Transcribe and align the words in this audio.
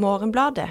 Morgenbladet. 0.00 0.70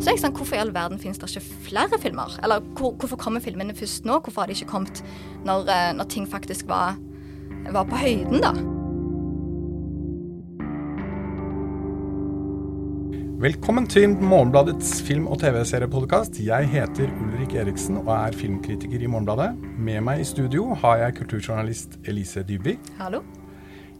Så 0.00 0.12
jeg 0.12 0.20
sånn, 0.22 0.32
Hvorfor 0.32 0.56
i 0.56 0.62
all 0.62 0.72
verden 0.72 1.00
finnes 1.00 1.20
det 1.20 1.28
ikke 1.28 1.44
flere 1.68 1.98
filmer? 2.00 2.32
Eller 2.40 2.64
hvor, 2.78 2.94
hvorfor 2.96 3.20
kommer 3.20 3.44
filmene 3.44 3.76
først 3.76 4.08
nå? 4.08 4.22
Hvorfor 4.24 4.44
har 4.44 4.48
de 4.48 4.56
ikke 4.56 4.70
kommet 4.72 5.04
når, 5.44 5.68
eh, 5.68 5.92
når 6.00 6.08
ting 6.08 6.24
faktisk 6.28 6.68
var, 6.68 6.96
var 7.76 7.84
på 7.84 8.00
høyden, 8.00 8.40
da? 8.40 8.54
Velkommen 13.44 13.86
til 13.86 14.08
Morgenbladets 14.16 15.02
film- 15.04 15.28
og 15.28 15.44
TV-seriepodkast. 15.44 16.40
Jeg 16.40 16.72
heter 16.72 17.12
Ulrik 17.20 17.52
Eriksen 17.52 18.00
og 18.00 18.08
er 18.16 18.32
filmkritiker 18.32 18.96
i 18.96 19.06
Morgenbladet. 19.06 19.52
Med 19.76 20.00
meg 20.00 20.24
i 20.24 20.24
studio 20.24 20.72
har 20.72 20.96
jeg 21.04 21.20
kulturjournalist 21.20 21.98
Elise 22.08 22.42
Dybvik. 22.48 22.80
Hallo? 22.96 23.20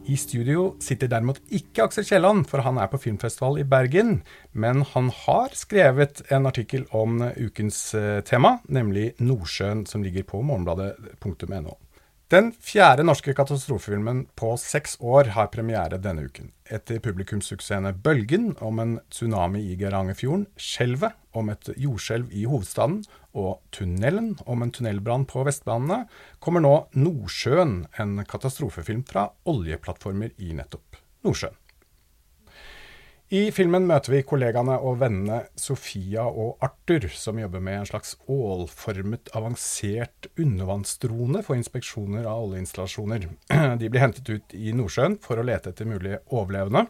I 0.05 0.15
studio 0.21 0.75
sitter 0.83 1.09
derimot 1.09 1.39
ikke 1.49 1.87
Aksel 1.87 2.05
Kielland, 2.05 2.43
for 2.45 2.61
han 2.61 2.77
er 2.77 2.91
på 2.91 2.99
filmfestival 3.01 3.57
i 3.63 3.65
Bergen. 3.65 4.19
Men 4.53 4.83
han 4.91 5.09
har 5.23 5.55
skrevet 5.57 6.21
en 6.29 6.45
artikkel 6.45 6.85
om 6.93 7.23
ukens 7.41 7.79
eh, 7.97 8.19
tema, 8.27 8.59
nemlig 8.69 9.15
Nordsjøen, 9.17 9.85
som 9.89 10.05
ligger 10.05 10.27
på 10.29 10.43
morgenbladet.no. 10.45 11.73
Den 12.33 12.47
fjerde 12.57 13.03
norske 13.05 13.35
katastrofefilmen 13.37 14.23
på 14.33 14.55
seks 14.57 14.95
år 14.97 15.27
har 15.35 15.51
premiere 15.53 15.99
denne 16.01 16.23
uken. 16.25 16.47
Etter 16.73 16.97
publikumssuksessene 16.97 17.91
Bølgen 18.01 18.55
om 18.65 18.81
en 18.81 18.95
tsunami 19.13 19.61
i 19.61 19.75
Geirangerfjorden, 19.77 20.47
Skjelvet 20.57 21.13
om 21.37 21.51
et 21.53 21.69
jordskjelv 21.77 22.33
i 22.33 22.47
hovedstaden 22.49 23.03
og 23.37 23.59
Tunnelen 23.69 24.31
om 24.49 24.65
en 24.65 24.73
tunnelbrann 24.73 25.27
på 25.29 25.43
Vestbanene, 25.45 26.07
kommer 26.41 26.65
nå 26.65 26.73
Nordsjøen, 26.97 27.83
en 28.01 28.17
katastrofefilm 28.25 29.05
fra 29.05 29.27
oljeplattformer 29.45 30.33
i 30.41 30.57
nettopp 30.57 30.97
Nordsjøen. 31.27 31.61
I 33.33 33.47
filmen 33.49 33.87
møter 33.89 34.13
vi 34.13 34.19
kollegaene 34.21 34.75
og 34.85 34.99
vennene 35.01 35.39
Sofia 35.57 36.27
og 36.29 36.59
Arthur, 36.65 37.07
som 37.09 37.39
jobber 37.41 37.63
med 37.63 37.79
en 37.79 37.87
slags 37.89 38.11
ålformet, 38.29 39.31
avansert 39.33 40.27
undervannsdrone 40.37 41.41
for 41.47 41.57
inspeksjoner 41.57 42.27
av 42.29 42.43
oljeinstallasjoner. 42.45 43.25
De 43.81 43.89
blir 43.89 44.03
hentet 44.03 44.29
ut 44.29 44.53
i 44.53 44.75
Nordsjøen 44.77 45.17
for 45.25 45.41
å 45.41 45.47
lete 45.47 45.73
etter 45.73 45.89
mulige 45.89 46.21
overlevende 46.29 46.85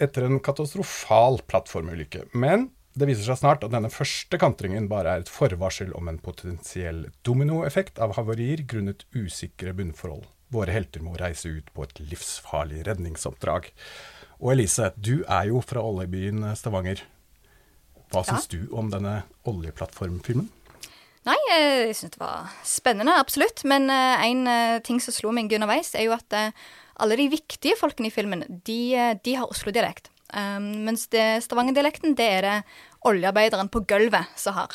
etter 0.00 0.24
en 0.24 0.40
katastrofal 0.44 1.42
plattformulykke. 1.48 2.30
Men 2.36 2.70
det 2.96 3.10
viser 3.10 3.28
seg 3.28 3.42
snart 3.42 3.64
at 3.64 3.72
denne 3.76 3.92
første 3.92 4.40
kantringen 4.40 4.88
bare 4.88 5.12
er 5.12 5.24
et 5.24 5.32
forvarsel 5.32 5.92
om 5.96 6.08
en 6.08 6.20
potensiell 6.20 7.06
dominoeffekt 7.28 8.00
av 8.00 8.16
havarier 8.16 8.64
grunnet 8.68 9.04
usikre 9.12 9.76
bunnforhold. 9.76 10.24
Våre 10.52 10.72
helter 10.72 11.04
må 11.04 11.16
reise 11.20 11.50
ut 11.50 11.68
på 11.76 11.84
et 11.84 12.00
livsfarlig 12.00 12.86
redningsoppdrag. 12.88 13.68
Og 14.40 14.52
Elise, 14.52 14.90
du 15.00 15.22
er 15.24 15.48
jo 15.50 15.62
fra 15.64 15.82
oljebyen 15.84 16.42
Stavanger. 16.58 17.02
Hva 18.12 18.22
Ja. 18.22 18.34
syns 18.34 18.46
du 18.48 18.68
om 18.76 18.90
denne 18.90 19.22
oljeplattformfilmen? 19.46 20.48
Nei, 21.26 21.36
eh, 21.50 21.86
jeg 21.88 21.96
syns 21.96 22.12
det 22.14 22.20
var 22.20 22.50
spennende, 22.62 23.18
absolutt. 23.18 23.64
Men 23.64 23.90
eh, 23.90 24.26
en 24.28 24.46
eh, 24.46 24.78
ting 24.80 25.00
som 25.00 25.12
slo 25.12 25.32
meg 25.32 25.50
underveis, 25.52 25.94
er 25.94 26.04
jo 26.06 26.12
at 26.12 26.52
alle 26.98 27.16
de 27.16 27.28
viktige 27.28 27.76
folkene 27.76 28.06
i 28.06 28.14
filmen, 28.14 28.44
de, 28.64 29.16
de 29.24 29.34
har 29.34 29.50
Oslo-dialekt. 29.50 30.10
Um, 30.34 30.84
mens 30.84 31.06
Stavanger-dialekten, 31.06 32.16
det 32.18 32.24
er 32.38 32.42
det 32.42 32.54
oljearbeideren 33.06 33.68
på 33.70 33.84
gulvet 33.86 34.26
som 34.38 34.54
har. 34.54 34.74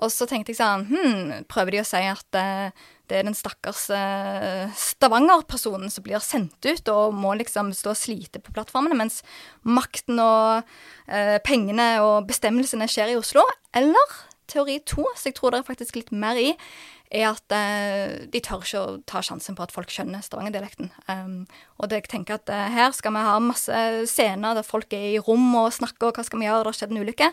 Og 0.00 0.10
så 0.10 0.26
tenkte 0.26 0.50
jeg 0.54 0.58
sånn 0.58 0.86
Hm, 0.88 1.44
prøver 1.50 1.76
de 1.76 1.82
å 1.82 1.86
si 1.86 2.00
at 2.08 2.38
eh, 2.38 2.70
det 3.10 3.18
er 3.18 3.26
den 3.26 3.36
stakkars 3.36 3.88
eh, 3.94 4.70
Stavanger-personen 4.78 5.90
som 5.92 6.06
blir 6.06 6.22
sendt 6.24 6.64
ut 6.66 6.90
og 6.92 7.16
må 7.16 7.34
liksom 7.40 7.74
stå 7.76 7.92
og 7.92 7.98
slite 7.98 8.42
på 8.42 8.54
plattformene, 8.56 8.98
mens 8.98 9.20
makten 9.66 10.22
og 10.22 10.62
eh, 11.10 11.36
pengene 11.46 11.92
og 12.04 12.30
bestemmelsene 12.30 12.88
skjer 12.90 13.12
i 13.12 13.18
Oslo? 13.20 13.44
Eller 13.76 14.16
teori 14.50 14.80
to, 14.86 15.04
som 15.14 15.30
jeg 15.30 15.36
tror 15.38 15.54
det 15.54 15.60
er 15.60 15.68
faktisk 15.68 15.98
litt 15.98 16.10
mer 16.14 16.38
i, 16.38 16.54
er 17.10 17.26
at 17.32 17.54
eh, 17.54 18.26
de 18.30 18.42
tør 18.42 18.62
ikke 18.62 18.80
å 18.80 18.98
ta 19.08 19.22
sjansen 19.24 19.56
på 19.58 19.64
at 19.66 19.74
folk 19.74 19.90
skjønner 19.90 20.22
Stavanger-dialekten. 20.22 20.92
Um, 21.10 21.40
og 21.78 21.90
det, 21.90 22.04
jeg 22.04 22.12
tenker 22.12 22.38
at 22.38 22.52
eh, 22.54 22.68
her 22.70 22.94
skal 22.94 23.14
vi 23.16 23.24
ha 23.26 23.36
masse 23.42 23.80
scener 24.10 24.58
der 24.58 24.66
folk 24.66 24.94
er 24.94 25.08
i 25.16 25.22
rom 25.22 25.48
og 25.58 25.72
snakker, 25.74 26.10
og 26.10 26.20
hva 26.20 26.26
skal 26.26 26.42
vi 26.42 26.46
gjøre, 26.46 26.62
det 26.62 26.70
har 26.70 26.78
skjedd 26.78 26.94
en 26.94 27.02
ulykke. 27.02 27.32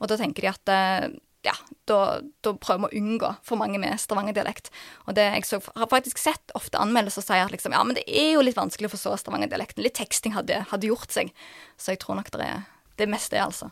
Og 0.00 0.10
da 0.12 0.20
tenker 0.20 0.44
de 0.44 0.52
at 0.52 0.74
eh, 0.74 1.08
ja, 1.44 1.54
da, 1.88 1.98
da 2.44 2.54
prøver 2.56 2.86
vi 2.86 2.98
å 2.98 3.02
unngå 3.02 3.30
for 3.44 3.60
mange 3.60 3.80
med 3.82 4.00
Stavanger-dialekt. 4.00 4.70
Og 5.08 5.16
det 5.18 5.26
jeg 5.28 5.46
så, 5.48 5.60
har 5.76 5.90
faktisk 5.92 6.20
sett 6.20 6.54
ofte 6.58 6.80
anmeldelser 6.80 7.26
sier 7.26 7.44
at 7.44 7.54
liksom, 7.54 7.76
ja, 7.76 7.82
men 7.86 7.98
det 7.98 8.06
er 8.08 8.34
jo 8.34 8.44
litt 8.44 8.58
vanskelig 8.58 8.88
å 8.90 8.94
forstå 8.96 9.16
Stavanger-dialekten. 9.24 9.84
Litt 9.84 9.98
teksting 10.00 10.36
hadde, 10.36 10.62
hadde 10.70 10.90
gjort 10.90 11.12
seg. 11.14 11.32
Så 11.76 11.94
jeg 11.94 12.02
tror 12.04 12.20
nok 12.20 12.32
det 12.34 12.46
er 12.48 12.64
det 13.00 13.10
meste, 13.10 13.40
altså. 13.40 13.70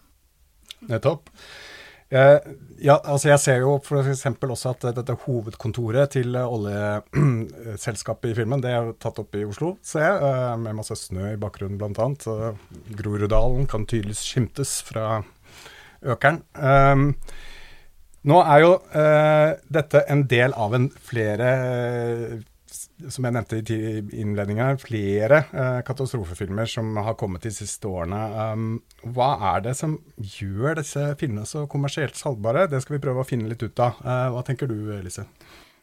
Nettopp. 0.90 1.30
Eh, 2.12 2.38
ja, 2.84 2.98
altså 2.98 3.30
jeg 3.30 3.40
ser 3.40 3.62
jo 3.62 3.78
f.eks. 3.78 4.26
også 4.28 4.72
at 4.74 4.84
dette 4.98 5.14
hovedkontoret 5.24 6.12
til 6.12 6.36
oljeselskapet 6.36 8.34
i 8.34 8.36
filmen, 8.36 8.60
det 8.60 8.74
er 8.74 8.90
tatt 9.00 9.22
opp 9.22 9.38
i 9.38 9.46
Oslo, 9.48 9.78
ser 9.86 10.04
jeg, 10.04 10.18
eh, 10.28 10.56
med 10.60 10.76
masse 10.76 10.98
snø 11.06 11.30
i 11.32 11.40
bakgrunnen 11.40 11.80
bl.a. 11.80 12.52
Groruddalen 12.98 13.64
kan 13.70 13.88
tydeligst 13.88 14.28
skimtes 14.28 14.74
fra 14.84 15.22
økeren. 16.02 16.42
Um, 16.52 17.14
nå 18.28 18.38
er 18.46 18.62
jo 18.62 18.72
uh, 18.94 19.50
dette 19.72 20.04
en 20.12 20.24
del 20.30 20.54
av 20.54 20.76
en 20.78 20.88
flere 21.10 21.48
eh, 21.58 22.34
som 23.10 23.26
jeg 23.26 23.34
nevnte 23.34 23.58
i 23.58 24.20
innledninga, 24.22 24.68
flere 24.80 25.42
uh, 25.50 25.80
katastrofefilmer 25.86 26.70
som 26.70 26.94
har 27.02 27.18
kommet 27.20 27.44
de 27.44 27.52
siste 27.54 27.90
årene. 27.90 28.20
Um, 28.54 28.68
hva 29.16 29.34
er 29.52 29.66
det 29.66 29.74
som 29.80 29.98
gjør 30.16 30.78
disse 30.78 31.10
filmene 31.20 31.48
så 31.48 31.66
kommersielt 31.70 32.16
salgbare? 32.18 32.68
Det 32.70 32.80
skal 32.84 32.96
vi 32.96 33.02
prøve 33.04 33.24
å 33.24 33.28
finne 33.28 33.50
litt 33.50 33.64
ut 33.66 33.82
av. 33.82 33.98
Hva 34.02 34.46
tenker 34.46 34.70
du, 34.70 34.78
Elise? 34.94 35.26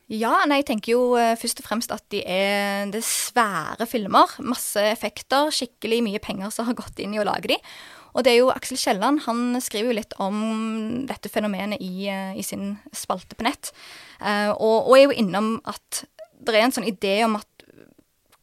Ja, 0.09 0.39
nei, 0.49 0.63
jeg 0.63 0.71
tenker 0.71 0.95
jo 0.95 1.01
eh, 1.21 1.35
først 1.37 1.59
og 1.61 1.67
fremst 1.67 1.91
at 1.93 2.01
de 2.09 2.23
er, 2.25 2.87
det 2.89 3.03
svære 3.05 3.85
filmer. 3.85 4.31
Masse 4.41 4.81
effekter, 4.89 5.51
skikkelig 5.53 5.99
mye 6.01 6.21
penger 6.23 6.49
som 6.53 6.65
har 6.65 6.77
gått 6.79 6.97
inn 7.03 7.13
i 7.13 7.21
å 7.21 7.27
lage 7.27 7.51
de. 7.51 7.57
Og 8.17 8.25
det 8.25 8.33
er 8.33 8.39
jo 8.39 8.49
Aksel 8.49 8.79
Kielland, 8.81 9.21
han 9.27 9.59
skriver 9.61 9.91
jo 9.91 9.99
litt 9.99 10.15
om 10.17 10.39
dette 11.05 11.29
fenomenet 11.29 11.77
i, 11.85 12.09
eh, 12.09 12.33
i 12.33 12.45
sin 12.45 12.79
spalte 12.89 13.37
på 13.37 13.45
nett. 13.45 13.69
Uh, 14.17 14.49
og, 14.57 14.89
og 14.89 14.95
er 14.97 15.05
jo 15.05 15.19
innom 15.21 15.51
at 15.69 16.01
det 16.41 16.57
er 16.57 16.65
en 16.65 16.73
sånn 16.73 16.89
idé 16.89 17.19
om 17.27 17.37
at 17.37 17.45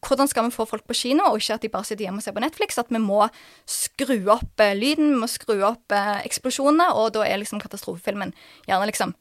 hvordan 0.06 0.30
skal 0.30 0.46
vi 0.46 0.54
få 0.54 0.68
folk 0.70 0.86
på 0.86 0.94
kino, 0.94 1.26
og 1.32 1.42
ikke 1.42 1.56
at 1.58 1.66
de 1.66 1.72
bare 1.72 1.88
sitter 1.88 2.06
hjemme 2.06 2.22
og 2.22 2.28
ser 2.28 2.36
på 2.36 2.46
Netflix? 2.46 2.78
At 2.78 2.94
vi 2.94 3.02
må 3.02 3.24
skru 3.66 4.20
opp 4.30 4.62
lyden, 4.78 5.16
vi 5.16 5.18
må 5.18 5.26
skru 5.26 5.58
opp 5.66 5.90
eksplosjonene, 5.98 6.92
og 6.94 7.16
da 7.16 7.26
er 7.26 7.42
liksom 7.42 7.58
katastrofefilmen 7.58 8.30
gjerne 8.70 8.86
liksom 8.92 9.16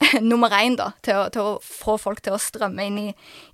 nummer 0.30 0.52
én 0.56 0.76
da, 0.78 0.90
til 1.04 1.18
å, 1.18 1.26
til 1.32 1.44
å 1.44 1.52
få 1.64 1.96
folk 2.00 2.22
til 2.24 2.34
å 2.34 2.40
strømme 2.40 2.86
inn 2.88 2.98
i, 3.02 3.06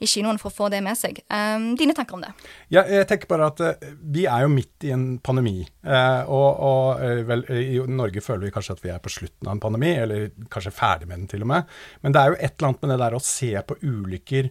i 0.02 0.08
kinoen 0.08 0.38
for 0.40 0.52
å 0.52 0.56
få 0.56 0.70
det 0.72 0.80
med 0.84 0.98
seg. 0.98 1.18
Um, 1.30 1.72
dine 1.78 1.96
tanker 1.96 2.18
om 2.18 2.24
det? 2.24 2.32
Ja, 2.72 2.84
jeg 2.86 3.08
tenker 3.10 3.30
bare 3.30 3.50
at 3.50 3.62
uh, 3.62 3.90
vi 4.00 4.26
er 4.30 4.46
jo 4.46 4.52
midt 4.52 4.86
i 4.86 4.92
en 4.94 5.06
pandemi. 5.24 5.58
Uh, 5.86 6.22
og 6.30 6.48
og 6.66 7.02
uh, 7.02 7.20
vel, 7.28 7.44
i 7.50 7.82
Norge 7.90 8.22
føler 8.24 8.46
vi 8.46 8.54
kanskje 8.54 8.78
at 8.78 8.86
vi 8.86 8.94
er 8.94 9.02
på 9.02 9.12
slutten 9.12 9.48
av 9.48 9.56
en 9.56 9.62
pandemi, 9.66 9.92
eller 10.06 10.30
kanskje 10.52 10.74
ferdig 10.74 11.10
med 11.10 11.22
den 11.22 11.30
til 11.34 11.46
og 11.46 11.52
med. 11.52 11.76
Men 12.04 12.16
det 12.16 12.22
er 12.22 12.32
jo 12.32 12.40
et 12.40 12.56
eller 12.56 12.70
annet 12.70 12.82
med 12.84 12.94
det 12.94 13.02
der 13.04 13.18
å 13.18 13.24
se 13.24 13.52
på 13.66 13.78
ulykker 13.82 14.50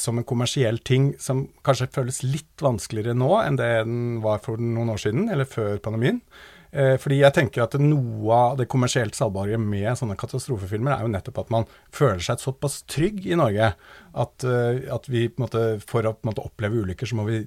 som 0.00 0.16
en 0.16 0.24
kommersiell 0.24 0.78
ting 0.88 1.10
som 1.20 1.42
kanskje 1.68 1.90
føles 1.92 2.22
litt 2.24 2.62
vanskeligere 2.64 3.12
nå 3.12 3.28
enn 3.42 3.58
det 3.60 3.66
den 3.82 3.98
var 4.24 4.40
for 4.40 4.56
noen 4.56 4.88
år 4.94 5.02
siden, 5.02 5.26
eller 5.28 5.44
før 5.44 5.74
pandemien. 5.84 6.22
Eh, 6.70 6.94
fordi 7.02 7.18
jeg 7.18 7.34
tenker 7.34 7.64
at 7.64 7.74
noe 7.82 8.36
av 8.36 8.58
det 8.60 8.68
kommersielt 8.70 9.16
salgbare 9.18 9.58
med 9.58 9.88
sånne 9.98 10.14
katastrofefilmer 10.18 10.94
er 10.94 11.02
jo 11.02 11.10
nettopp 11.10 11.42
at 11.42 11.50
man 11.50 11.66
føler 11.94 12.22
seg 12.22 12.42
såpass 12.42 12.80
trygg 12.90 13.24
i 13.26 13.38
Norge 13.38 13.72
at, 13.74 14.46
eh, 14.46 14.86
at 14.94 15.10
vi 15.10 15.26
på 15.26 15.40
en 15.40 15.46
måte, 15.48 15.64
for 15.82 16.06
å 16.06 16.14
måte, 16.26 16.46
oppleve 16.46 16.84
ulykker, 16.84 17.10
så 17.10 17.18
må 17.18 17.26
vi 17.26 17.42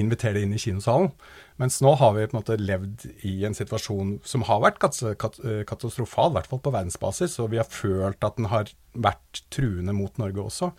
invitere 0.00 0.38
det 0.38 0.46
inn 0.46 0.56
i 0.56 0.62
kinosalen. 0.62 1.12
Mens 1.60 1.82
nå 1.84 1.92
har 2.00 2.16
vi 2.16 2.24
på 2.26 2.32
en 2.32 2.40
måte 2.40 2.58
levd 2.58 3.06
i 3.28 3.36
en 3.46 3.56
situasjon 3.56 4.16
som 4.26 4.44
har 4.48 4.64
vært 4.64 4.80
kat 4.82 4.96
katastrofal, 5.68 6.32
i 6.32 6.38
hvert 6.38 6.48
fall 6.48 6.62
på 6.64 6.72
verdensbasis, 6.72 7.36
og 7.44 7.52
vi 7.52 7.60
har 7.60 7.68
følt 7.68 8.24
at 8.24 8.40
den 8.40 8.48
har 8.50 8.72
vært 8.92 9.44
truende 9.52 9.94
mot 9.96 10.16
Norge 10.20 10.48
også. 10.48 10.72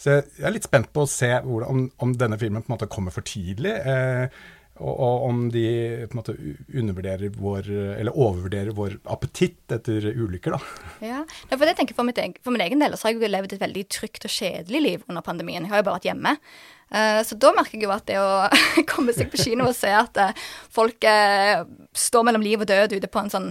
Så 0.00 0.16
jeg 0.18 0.42
er 0.42 0.54
litt 0.54 0.66
spent 0.66 0.90
på 0.94 1.04
å 1.04 1.10
se 1.10 1.30
hvordan, 1.44 1.68
om, 1.70 1.84
om 2.02 2.14
denne 2.18 2.38
filmen 2.40 2.64
på 2.64 2.72
en 2.72 2.74
måte 2.74 2.90
kommer 2.90 3.14
for 3.14 3.26
tidlig. 3.26 3.76
Eh, 3.78 4.26
og, 4.80 4.90
og 4.90 5.24
om 5.28 5.42
de 5.54 5.64
på 6.08 6.16
en 6.16 6.18
måte 6.18 6.34
undervurderer 6.74 7.34
vår, 7.38 7.68
eller 8.00 8.16
overvurderer 8.18 8.74
vår 8.74 8.96
appetitt 9.14 9.74
etter 9.74 10.08
ulykker, 10.10 10.56
da. 10.56 10.86
Ja, 11.04 11.20
for 11.52 11.62
det 11.62 11.76
tenker 11.78 11.94
jeg 11.94 12.00
for, 12.00 12.08
mitt, 12.08 12.40
for 12.42 12.54
min 12.54 12.64
egen 12.64 12.82
del 12.82 12.96
så 12.98 13.08
har 13.08 13.14
jeg 13.14 13.22
jo 13.22 13.30
levd 13.30 13.54
et 13.54 13.62
veldig 13.62 13.84
trygt 13.94 14.26
og 14.26 14.34
kjedelig 14.34 14.82
liv 14.82 15.04
under 15.06 15.22
pandemien. 15.26 15.62
Jeg 15.62 15.72
har 15.74 15.82
jo 15.82 15.88
bare 15.90 16.00
vært 16.00 16.10
hjemme. 16.10 16.34
Eh, 16.90 17.20
så 17.26 17.38
da 17.40 17.52
merker 17.56 17.78
jeg 17.78 17.86
jo 17.86 17.94
at 17.94 18.06
det 18.10 18.18
å 18.20 18.48
komme 18.92 19.14
seg 19.16 19.30
på 19.32 19.40
kino 19.40 19.70
og 19.70 19.78
se 19.78 19.90
at 19.94 20.20
eh, 20.20 20.44
folk 20.74 21.06
eh, 21.08 21.64
står 21.94 22.28
mellom 22.28 22.44
liv 22.44 22.62
og 22.62 22.70
død 22.70 22.98
ute 22.98 23.10
på 23.10 23.22
en 23.22 23.32
sånn 23.32 23.50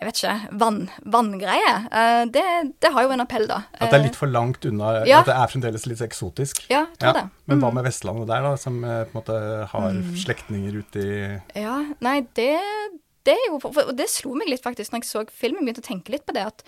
jeg 0.00 0.08
vet 0.08 0.18
ikke, 0.22 0.56
vann, 0.56 0.78
vanngreie. 1.12 1.72
Uh, 1.92 2.22
det, 2.32 2.44
det, 2.80 2.92
har 2.94 3.04
jo 3.04 3.12
en 3.12 3.20
appell, 3.20 3.44
da. 3.50 3.58
At 3.76 3.92
det 3.92 3.98
er 3.98 4.06
litt 4.06 4.16
for 4.16 4.32
langt 4.32 4.64
unna? 4.64 4.94
Ja. 5.04 5.20
At 5.20 5.28
det 5.28 5.34
er 5.36 5.50
fremdeles 5.52 5.84
litt 5.90 6.00
eksotisk? 6.06 6.62
Ja, 6.70 6.86
jeg 6.88 7.02
tror 7.02 7.10
ja. 7.10 7.16
det. 7.18 7.24
Mm. 7.28 7.42
Men 7.52 7.60
hva 7.60 7.68
mm. 7.70 7.76
med 7.76 7.88
Vestlandet 7.90 8.30
der, 8.30 8.46
da, 8.48 8.54
som 8.60 8.78
på 8.80 8.94
en 8.96 9.18
måte 9.18 9.36
har 9.74 9.88
mm. 9.98 10.14
slektninger 10.22 10.78
ute 10.80 11.04
i 11.04 11.18
Ja, 11.60 11.76
nei, 12.00 12.16
det, 12.38 12.54
det 13.28 13.34
er 13.36 13.44
jo 13.50 13.60
Og 13.60 13.92
det 13.98 14.08
slo 14.08 14.32
meg 14.40 14.48
litt, 14.48 14.64
faktisk, 14.64 14.94
når 14.94 15.04
jeg 15.04 15.10
så 15.10 15.26
filmen, 15.42 15.66
begynte 15.66 15.84
å 15.84 15.90
tenke 15.90 16.16
litt 16.16 16.24
på 16.24 16.36
det. 16.36 16.48
at 16.48 16.64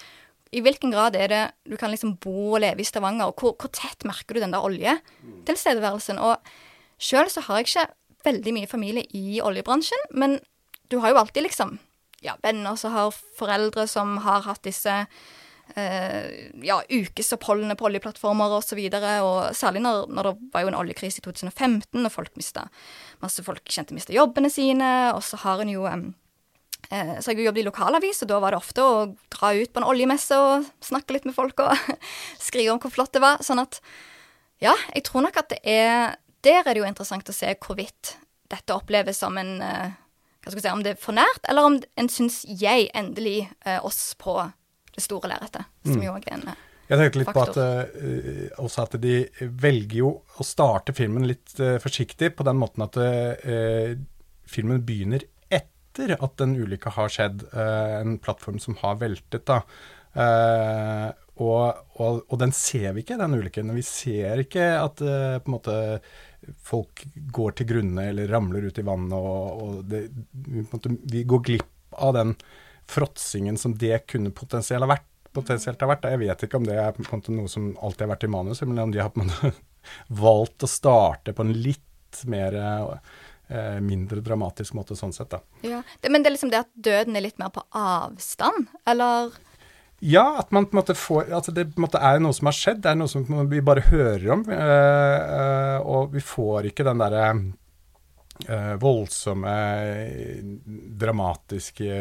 i 0.53 0.61
hvilken 0.61 0.93
grad 0.93 1.17
er 1.17 1.33
det 1.33 1.43
du 1.65 1.79
kan 1.81 1.89
liksom 1.93 2.19
bo 2.21 2.53
og 2.53 2.61
leve 2.61 2.85
i 2.85 2.87
Stavanger, 2.87 3.31
og 3.31 3.41
hvor, 3.41 3.55
hvor 3.57 3.73
tett 3.73 4.05
merker 4.05 4.37
du 4.37 4.43
den 4.43 4.53
der 4.53 4.65
oljetilstedeværelsen? 4.67 6.21
Og 6.21 6.37
sjøl 7.01 7.33
så 7.33 7.41
har 7.47 7.63
jeg 7.63 7.71
ikke 7.71 7.87
veldig 8.29 8.55
mye 8.59 8.69
familie 8.69 9.09
i 9.17 9.41
oljebransjen, 9.43 10.11
men 10.13 10.37
du 10.93 10.99
har 11.01 11.15
jo 11.15 11.23
alltid 11.23 11.47
liksom 11.49 11.79
ja, 12.23 12.37
venner 12.43 12.77
som 12.79 12.95
har 12.95 13.15
foreldre 13.39 13.87
som 13.91 14.17
har 14.23 14.45
hatt 14.47 14.63
disse 14.67 14.95
eh, 15.75 16.51
ja, 16.63 16.79
ukesoppholdene 16.89 17.77
på 17.79 17.89
oljeplattformer 17.89 18.57
osv. 18.59 18.79
Og, 18.79 18.97
så 18.97 19.13
og 19.27 19.39
særlig 19.59 19.83
når, 19.85 20.07
når, 20.13 20.29
det 20.29 20.51
var 20.55 20.65
jo 20.65 20.73
en 20.73 20.81
oljekrise 20.81 21.23
i 21.23 21.27
2015, 21.27 22.01
og 22.05 22.13
folk 22.13 22.35
mista 22.39 22.67
masse 23.23 23.45
folk 23.47 23.67
kjente 23.71 23.97
mista 23.97 24.15
jobbene 24.15 24.51
sine. 24.53 24.93
Og 25.17 25.23
så 25.27 25.41
har 25.45 25.63
en 25.63 25.73
jo 25.73 25.87
eh, 25.89 27.15
så 27.19 27.35
jeg 27.35 27.47
jobbet 27.49 27.65
i 27.65 27.69
lokalavis, 27.69 28.23
og 28.25 28.33
da 28.33 28.41
var 28.43 28.55
det 28.55 28.63
ofte 28.63 28.87
å 28.87 28.97
dra 29.33 29.53
ut 29.57 29.73
på 29.73 29.83
en 29.83 29.91
oljemesse 29.91 30.39
og 30.39 30.69
snakke 30.85 31.19
litt 31.19 31.29
med 31.29 31.37
folk 31.37 31.65
og 31.65 31.75
skrive 32.49 32.75
om 32.75 32.83
hvor 32.83 32.95
flott 32.95 33.15
det 33.17 33.25
var. 33.25 33.43
Sånn 33.45 33.63
at 33.63 33.81
ja, 34.63 34.77
jeg 34.95 35.09
tror 35.09 35.27
nok 35.27 35.41
at 35.41 35.51
det 35.51 35.63
er 35.67 36.21
Der 36.43 36.67
er 36.67 36.75
det 36.75 36.81
jo 36.81 36.87
interessant 36.87 37.29
å 37.31 37.35
se 37.35 37.53
hvorvidt 37.63 38.17
dette 38.51 38.75
oppleves 38.75 39.21
som 39.23 39.37
en 39.39 39.61
eh, 39.63 39.93
hva 40.43 40.51
skal 40.51 40.59
jeg 40.59 40.65
si, 40.65 40.75
Om 40.75 40.83
det 40.83 40.93
er 40.97 41.01
for 41.01 41.17
nært, 41.17 41.45
eller 41.51 41.69
om 41.69 41.79
en 41.79 42.11
syns 42.11 42.43
jeg 42.47 42.91
endelig 42.99 43.47
eh, 43.65 43.79
oss 43.85 44.13
på 44.19 44.37
det 44.93 45.05
store 45.05 45.31
lerretet. 45.31 45.69
Som 45.87 46.01
mm. 46.01 46.07
jo 46.07 46.15
er 46.19 46.35
en 46.35 46.47
faktor. 46.51 46.69
jeg 46.89 47.01
tenkte 47.01 47.21
litt 47.23 47.31
faktor. 47.31 47.53
på 47.55 47.61
at, 47.63 48.01
uh, 48.03 48.65
også 48.65 48.87
at 48.87 48.97
de 49.01 49.15
velger 49.63 49.99
jo 50.03 50.11
å 50.37 50.47
starte 50.47 50.95
filmen 50.97 51.29
litt 51.31 51.55
uh, 51.63 51.79
forsiktig, 51.83 52.35
på 52.37 52.47
den 52.49 52.59
måten 52.61 52.85
at 52.85 52.99
uh, 52.99 53.95
filmen 54.51 54.83
begynner 54.85 55.25
etter 55.49 56.17
at 56.19 56.37
den 56.41 56.57
ulykka 56.59 56.93
har 56.97 57.13
skjedd. 57.13 57.47
en 57.53 58.19
plattform 58.19 58.59
som 58.61 58.77
har 58.81 58.97
veltet, 59.01 59.45
da. 59.47 59.61
Og, 61.43 61.81
og, 61.99 62.23
og, 62.29 62.37
den 62.41 62.53
ser 62.57 62.93
vi 62.95 63.03
ikke, 63.03 63.19
den 63.21 63.39
ulykken. 63.39 63.75
Vi 63.75 63.85
ser 63.87 64.45
ikke 64.45 64.67
at 64.79 65.03
på 65.03 65.51
en 65.51 65.57
måte 65.57 65.77
folk 66.63 67.05
går 67.35 67.57
til 67.59 67.69
grunne 67.69 68.09
eller 68.11 68.31
ramler 68.31 68.67
ut 68.67 68.79
i 68.79 68.85
vannet, 68.87 69.15
og, 69.15 69.63
og 69.63 69.81
det, 69.91 70.05
vi 71.13 71.25
går 71.29 71.43
glipp 71.47 71.99
av 72.03 72.15
den 72.17 72.35
fråtsingen 72.91 73.59
som 73.59 73.75
det 73.79 74.07
kunne 74.11 74.31
potensielt 74.31 74.83
ha 74.83 74.91
vært. 74.91 75.09
Potensielt 75.33 75.81
ha 75.81 75.89
vært. 75.89 76.09
Jeg 76.13 76.21
vet 76.21 76.45
ikke 76.45 76.61
om 76.61 76.67
det 76.69 76.77
er 76.77 76.97
noe 77.33 77.49
som 77.49 77.73
alltid 77.81 78.07
har 78.07 78.15
vært 78.15 78.27
i 78.27 78.33
manuset, 78.33 78.69
men 78.69 78.83
om 78.85 78.93
de 78.93 79.01
har 79.01 79.13
valgt 80.27 80.67
å 80.67 80.71
starte 80.71 81.35
på 81.37 81.47
en 81.47 81.55
litt 81.55 82.23
mer 82.29 82.59
eh, 82.59 83.79
mindre 83.81 84.21
dramatisk 84.25 84.77
måte 84.77 84.97
sånn 84.99 85.15
sett, 85.17 85.33
da. 85.33 85.41
Ja, 85.65 85.81
Men 86.09 86.23
det 86.23 86.33
er 86.33 86.37
liksom 86.37 86.53
det 86.53 86.65
at 86.67 86.75
døden 86.75 87.17
er 87.17 87.25
litt 87.25 87.41
mer 87.41 87.53
på 87.55 87.65
avstand, 87.71 88.69
eller? 88.89 89.33
Ja, 90.03 90.25
at 90.41 90.51
man 90.51 90.67
på 90.67 90.75
en 90.75 90.81
måte 90.81 90.97
får 90.99 91.29
At 91.31 91.47
Det 91.55 91.69
på 91.71 91.79
en 91.79 91.85
måte 91.85 92.01
er 92.03 92.19
noe 92.23 92.35
som 92.35 92.49
har 92.51 92.57
skjedd. 92.59 92.81
Det 92.83 92.91
er 92.91 92.99
noe 92.99 93.11
som 93.11 93.27
vi 93.51 93.61
bare 93.63 93.85
hører 93.87 94.25
om. 94.35 94.43
Øh, 94.51 95.79
og 95.87 96.17
vi 96.17 96.23
får 96.27 96.73
ikke 96.73 96.87
den 96.89 97.03
derre 97.03 97.29
øh, 98.49 98.75
voldsomme, 98.83 99.55
dramatiske 100.99 101.93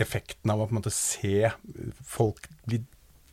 effekten 0.00 0.52
av 0.52 0.62
å 0.62 0.68
på 0.68 0.72
en 0.72 0.80
måte 0.80 0.94
se 0.94 1.50
folk 2.08 2.46
bli 2.64 2.80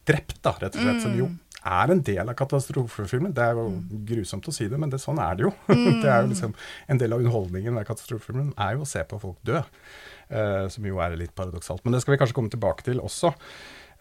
drept, 0.08 0.42
da, 0.44 0.56
rett 0.60 0.76
og 0.76 0.84
slett. 0.84 1.00
Mm. 1.00 1.04
Som 1.06 1.16
jo 1.16 1.30
er 1.68 1.92
en 1.92 2.04
del 2.06 2.30
av 2.30 2.36
katastrofefilmen. 2.38 3.34
Det 3.36 3.44
er 3.44 3.58
jo 3.58 3.70
mm. 3.72 4.04
grusomt 4.08 4.48
å 4.48 4.54
si 4.56 4.68
det, 4.72 4.80
men 4.80 4.92
det, 4.92 5.00
sånn 5.04 5.20
er 5.24 5.38
det 5.38 5.48
jo. 5.48 5.54
Mm. 5.72 5.88
det 6.04 6.12
er 6.12 6.22
jo 6.24 6.32
liksom 6.34 6.56
En 6.88 7.02
del 7.02 7.16
av 7.16 7.24
underholdningen 7.24 7.80
ved 7.80 7.88
katastrofefilmen 7.90 8.54
er 8.56 8.78
jo 8.78 8.86
å 8.86 8.90
se 8.90 9.04
på 9.08 9.20
folk 9.22 9.40
dø. 9.48 9.64
Uh, 10.28 10.68
som 10.68 10.84
jo 10.84 11.00
er 11.00 11.16
litt 11.16 11.36
paradoksalt. 11.38 11.84
Men 11.86 11.96
det 11.96 12.02
skal 12.04 12.16
vi 12.16 12.22
kanskje 12.22 12.36
komme 12.36 12.52
tilbake 12.52 12.84
til 12.84 13.00
også. 13.00 13.32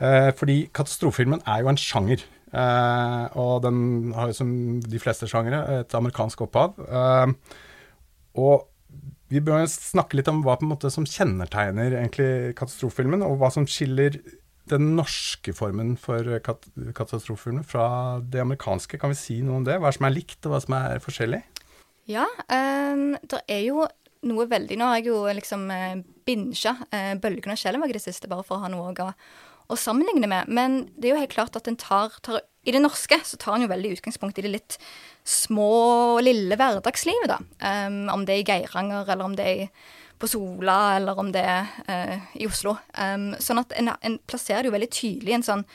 Uh, 0.01 0.33
fordi 0.37 0.65
katastrofefilmen 0.75 1.45
er 1.47 1.63
jo 1.63 1.71
en 1.71 1.79
sjanger. 1.79 2.25
Uh, 2.51 3.27
og 3.39 3.61
den 3.63 4.15
har 4.17 4.31
jo 4.31 4.39
som 4.41 4.51
de 4.83 5.03
fleste 5.03 5.29
sjangere 5.31 5.83
et 5.83 5.95
amerikansk 5.99 6.47
opphav. 6.49 6.75
og 8.37 8.67
vi 9.27 9.41
bør 9.43 9.65
snakke 9.67 10.19
litt 10.19 10.29
om 10.31 10.45
hva 10.47 10.55
måte 10.63 10.91
som 10.93 11.07
kjennetegner 11.07 11.97
egentlig 11.99 12.55
katastrofefilmen, 12.59 13.25
og 13.27 13.41
hva 13.41 13.51
som 13.51 13.67
skiller 13.67 14.21
den 14.71 14.95
norske 14.99 15.55
formen 15.55 15.95
for 15.99 16.27
kat 16.47 16.67
katastrofefilmer 16.95 17.67
fra 17.67 17.87
det 18.23 18.43
amerikanske. 18.43 18.99
Kan 18.99 19.13
vi 19.15 19.19
si 19.19 19.41
noe 19.43 19.61
om 19.61 19.67
det? 19.67 19.79
Hva 19.83 19.93
som 19.95 20.07
er 20.07 20.15
likt, 20.15 20.41
og 20.45 20.55
hva 20.55 20.63
som 20.63 20.77
er 20.79 21.03
forskjellig? 21.03 21.43
Ja, 22.11 22.27
um, 22.51 23.15
det 23.27 23.43
er 23.51 23.63
jo 23.67 23.87
noe 24.31 24.49
veldig 24.51 24.79
Nå 24.79 24.91
har 24.91 25.01
jeg 25.01 25.11
jo 25.11 25.23
liksom 25.39 25.67
uh, 25.71 25.99
binsja 26.27 26.77
bølgene 26.91 27.21
'Bølgen 27.23 27.55
og 27.55 27.61
skjelvet' 27.61 27.93
i 27.93 27.97
det 27.97 28.05
siste, 28.05 28.31
bare 28.31 28.45
for 28.47 28.59
å 28.59 28.65
ha 28.65 28.71
noe 28.73 28.93
å, 28.93 29.11
å, 29.71 29.79
sammenligne 29.79 30.29
med. 30.31 30.49
Men 30.49 30.79
det 30.97 31.11
er 31.11 31.15
jo 31.15 31.23
helt 31.23 31.37
klart 31.37 31.59
at 31.59 31.69
en 31.71 31.79
tar, 31.79 32.17
tar, 32.27 32.43
I 32.67 32.75
det 32.75 32.83
norske 32.83 33.21
så 33.25 33.39
tar 33.39 33.57
en 33.57 33.67
jo 33.67 33.71
veldig 33.71 33.95
utgangspunkt 33.99 34.41
i 34.41 34.47
det 34.47 34.55
litt 34.55 34.79
små, 35.27 36.19
lille 36.23 36.59
hverdagslivet, 36.59 37.31
da. 37.31 37.39
Um, 37.87 38.07
om 38.15 38.27
det 38.27 38.35
er 38.35 38.43
i 38.43 38.49
Geiranger, 38.51 39.07
eller 39.07 39.27
om 39.27 39.37
det 39.39 39.47
er 39.47 39.95
på 40.19 40.29
Sola, 40.31 40.97
eller 40.97 41.19
om 41.19 41.31
det 41.35 41.43
er 41.45 41.71
uh, 41.91 42.31
i 42.39 42.47
Oslo. 42.49 42.77
Um, 42.97 43.33
sånn 43.43 43.61
at 43.63 43.75
en, 43.77 43.93
en, 44.01 44.19
plasserer 44.27 44.65
det 44.65 44.71
jo 44.71 44.77
veldig 44.77 44.93
tydelig 44.95 45.35
i 45.35 45.39
en 45.39 45.47
sånn 45.47 45.67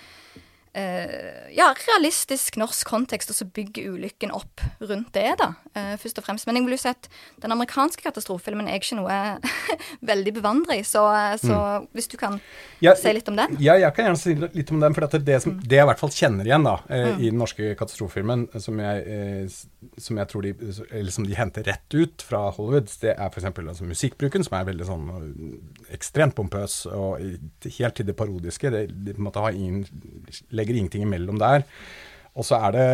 Uh, 0.72 1.50
ja, 1.52 1.66
realistisk 1.84 2.56
norsk 2.56 2.88
kontekst, 2.88 3.34
og 3.34 3.36
så 3.36 3.44
bygger 3.44 3.90
ulykken 3.92 4.32
opp 4.32 4.62
rundt 4.80 5.10
det, 5.12 5.26
da, 5.42 5.50
uh, 5.76 5.98
først 6.00 6.22
og 6.22 6.24
fremst. 6.24 6.48
Men 6.48 6.56
jeg 6.56 6.64
vil 6.64 6.78
jo 6.78 6.80
si 6.80 6.92
at 6.94 7.10
den 7.44 7.52
amerikanske 7.52 8.06
katastrofefilmen 8.06 8.70
er 8.72 8.80
ikke 8.80 8.96
noe 9.02 9.18
veldig 10.12 10.34
bevandra 10.38 10.78
i, 10.80 10.86
så, 10.88 11.04
uh, 11.12 11.34
så 11.42 11.58
mm. 11.58 11.90
hvis 11.98 12.08
du 12.14 12.16
kan 12.22 12.38
ja, 12.80 12.94
si 12.96 13.12
litt 13.12 13.28
om 13.28 13.36
den? 13.36 13.58
Ja, 13.60 13.76
jeg 13.82 13.92
kan 13.98 14.08
gjerne 14.08 14.22
si 14.22 14.38
litt 14.40 14.72
om 14.72 14.80
den. 14.80 14.96
For 14.96 15.18
det, 15.18 15.42
som, 15.44 15.58
mm. 15.58 15.66
det 15.66 15.82
jeg 15.82 15.84
i 15.84 15.90
hvert 15.92 16.04
fall 16.06 16.14
kjenner 16.16 16.48
igjen 16.48 16.70
da, 16.70 16.78
mm. 16.88 17.20
i 17.20 17.34
den 17.34 17.44
norske 17.44 17.74
katastrofefilmen, 17.82 18.48
som 18.64 18.80
jeg, 18.80 19.52
som 20.08 20.24
jeg 20.24 20.32
tror 20.32 20.48
de, 20.48 20.56
eller 20.88 21.18
som 21.18 21.28
de 21.28 21.36
henter 21.36 21.68
rett 21.68 22.00
ut 22.00 22.24
fra 22.24 22.46
Hollywood, 22.56 22.88
det 23.04 23.18
er 23.18 23.28
f.eks. 23.28 23.50
Altså, 23.52 23.90
musikkbruken, 23.92 24.48
som 24.48 24.56
er 24.56 24.72
veldig 24.72 24.88
sånn 24.88 25.12
ekstremt 25.92 26.40
pompøs 26.40 26.86
og 26.88 27.20
helt 27.20 28.00
til 28.00 28.08
det 28.08 28.16
parodiske. 28.16 28.72
Det, 28.72 28.88
de 28.88 29.20
på 29.20 29.20
en 29.20 29.28
måte 29.28 29.44
har 29.44 29.52
ingen 29.52 29.84
legger 30.62 30.80
ingenting 30.80 31.04
imellom 31.08 31.42
der. 31.42 31.66
Og 32.38 32.48
så 32.48 32.62
er 32.70 32.78
det 32.78 32.88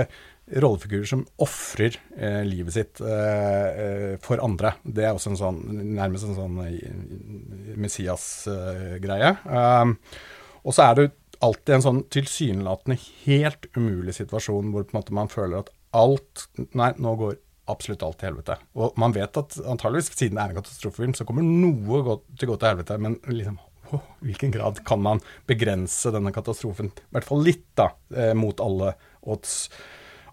rollefigurer 0.47 1.07
som 1.09 1.25
ofrer 1.43 1.97
eh, 2.15 2.43
livet 2.47 2.75
sitt 2.77 3.01
eh, 3.03 3.67
eh, 3.83 4.13
for 4.23 4.39
andre. 4.43 4.73
Det 4.83 5.03
er 5.03 5.15
også 5.15 5.33
en 5.33 5.39
sånn, 5.39 5.57
nærmest 5.97 6.29
en 6.29 6.37
sånn 6.37 6.61
eh, 6.63 7.75
Messias-greie. 7.75 9.33
Eh, 9.35 10.21
og 10.63 10.75
så 10.75 10.85
er 10.85 10.99
det 10.99 11.09
alltid 11.43 11.75
en 11.75 11.85
sånn 11.85 11.99
tilsynelatende 12.13 12.97
helt 13.25 13.67
umulig 13.75 14.15
situasjon 14.17 14.71
hvor 14.73 14.87
man 15.13 15.29
føler 15.31 15.61
at 15.61 15.73
alt 15.97 16.47
Nei, 16.77 16.91
nå 17.01 17.13
går 17.19 17.37
absolutt 17.71 18.03
alt 18.05 18.19
til 18.21 18.31
helvete. 18.31 18.55
Og 18.79 18.95
man 18.99 19.13
vet 19.15 19.37
at 19.39 19.57
antageligvis, 19.67 20.13
siden 20.15 20.39
det 20.39 20.43
er 20.43 20.53
en 20.53 20.59
katastrofefilm, 20.61 21.15
så 21.17 21.27
kommer 21.27 21.43
noe 21.43 22.19
til 22.39 22.47
å 22.47 22.53
gå 22.53 22.55
til 22.55 22.69
helvete, 22.69 22.99
men 23.03 23.17
liksom 23.27 23.59
i 23.95 24.29
hvilken 24.29 24.53
grad 24.55 24.83
kan 24.87 25.01
man 25.03 25.21
begrense 25.49 26.11
denne 26.13 26.33
katastrofen, 26.35 26.91
i 26.91 27.15
hvert 27.15 27.27
fall 27.27 27.43
litt, 27.45 27.65
da, 27.79 27.91
eh, 28.15 28.33
mot 28.37 28.59
alle 28.63 28.93
odds. 29.27 29.69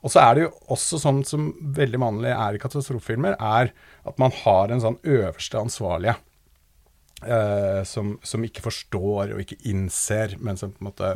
Og 0.04 0.12
så 0.12 0.20
er 0.20 0.34
det 0.34 0.44
jo 0.44 0.52
også 0.74 1.00
sånn 1.00 1.22
som 1.24 1.48
veldig 1.76 2.00
vanlig 2.02 2.34
er 2.34 2.56
i 2.56 2.60
katastrofefilmer, 2.60 3.38
er 3.40 3.72
at 4.04 4.20
man 4.20 4.34
har 4.44 4.70
en 4.70 4.82
sånn 4.84 5.00
øverste 5.00 5.60
ansvarlige. 5.60 6.18
Eh, 7.24 7.80
som, 7.88 8.18
som, 8.26 8.42
ikke 8.44 8.66
forstår 8.66 9.32
og 9.32 9.40
ikke 9.40 9.62
innser, 9.70 10.34
men 10.44 10.58
som 10.60 10.74
på 10.74 10.82
en 10.82 10.88
måte 10.90 11.12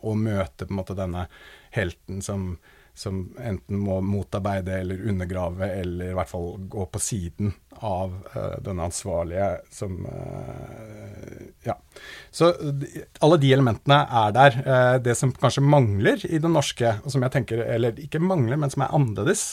Og 0.00 0.16
møter 0.18 0.66
på 0.66 0.72
en 0.72 0.78
måte 0.80 0.96
denne 0.98 1.28
helten 1.76 2.18
som 2.24 2.56
som 2.94 3.22
enten 3.40 3.78
må 3.80 4.00
motarbeide 4.04 4.74
eller 4.82 5.06
undergrave, 5.08 5.68
eller 5.80 6.10
i 6.10 6.16
hvert 6.16 6.28
fall 6.28 6.50
gå 6.70 6.84
på 6.92 7.00
siden 7.00 7.54
av 7.80 8.12
uh, 8.34 8.58
den 8.64 8.82
ansvarlige 8.84 9.48
som 9.72 9.96
uh, 10.04 11.40
Ja. 11.64 11.78
Så 12.30 12.50
alle 13.22 13.38
de 13.40 13.52
elementene 13.54 14.02
er 14.22 14.36
der. 14.36 14.58
Uh, 14.66 14.96
det 15.02 15.16
som 15.16 15.32
kanskje 15.32 15.64
mangler 15.64 16.20
i 16.28 16.40
det 16.42 16.52
norske, 16.52 16.98
og 17.00 17.14
som 17.14 17.24
jeg 17.24 17.34
tenker, 17.38 17.64
eller 17.64 17.96
ikke 18.02 18.20
mangler, 18.20 18.60
men 18.60 18.72
som 18.72 18.84
er 18.84 18.96
annerledes, 18.96 19.46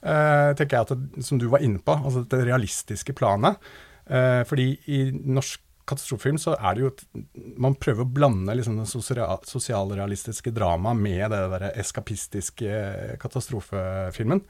tenker 0.00 0.78
jeg 0.78 0.86
at 0.86 0.92
det, 0.96 1.22
som 1.26 1.36
du 1.36 1.44
var 1.52 1.60
inne 1.60 1.76
på, 1.84 1.92
altså 1.92 2.22
det 2.24 2.38
realistiske 2.46 3.12
planet. 3.12 3.58
fordi 4.48 4.78
i 4.88 5.00
norsk 5.12 5.60
katastrofefilm 5.90 6.38
så 6.40 6.56
er 6.56 6.76
det 6.76 6.84
jo 6.84 6.90
et, 6.92 7.02
Man 7.60 7.76
prøver 7.78 8.06
å 8.06 8.12
blande 8.18 8.54
liksom 8.56 8.78
sosial, 8.88 9.40
sosialrealistiske 9.48 10.52
dramaet 10.56 11.00
med 11.00 11.24
det 11.34 11.40
der 11.54 11.66
eskapistiske 11.72 13.18
katastrofefilmen. 13.22 14.44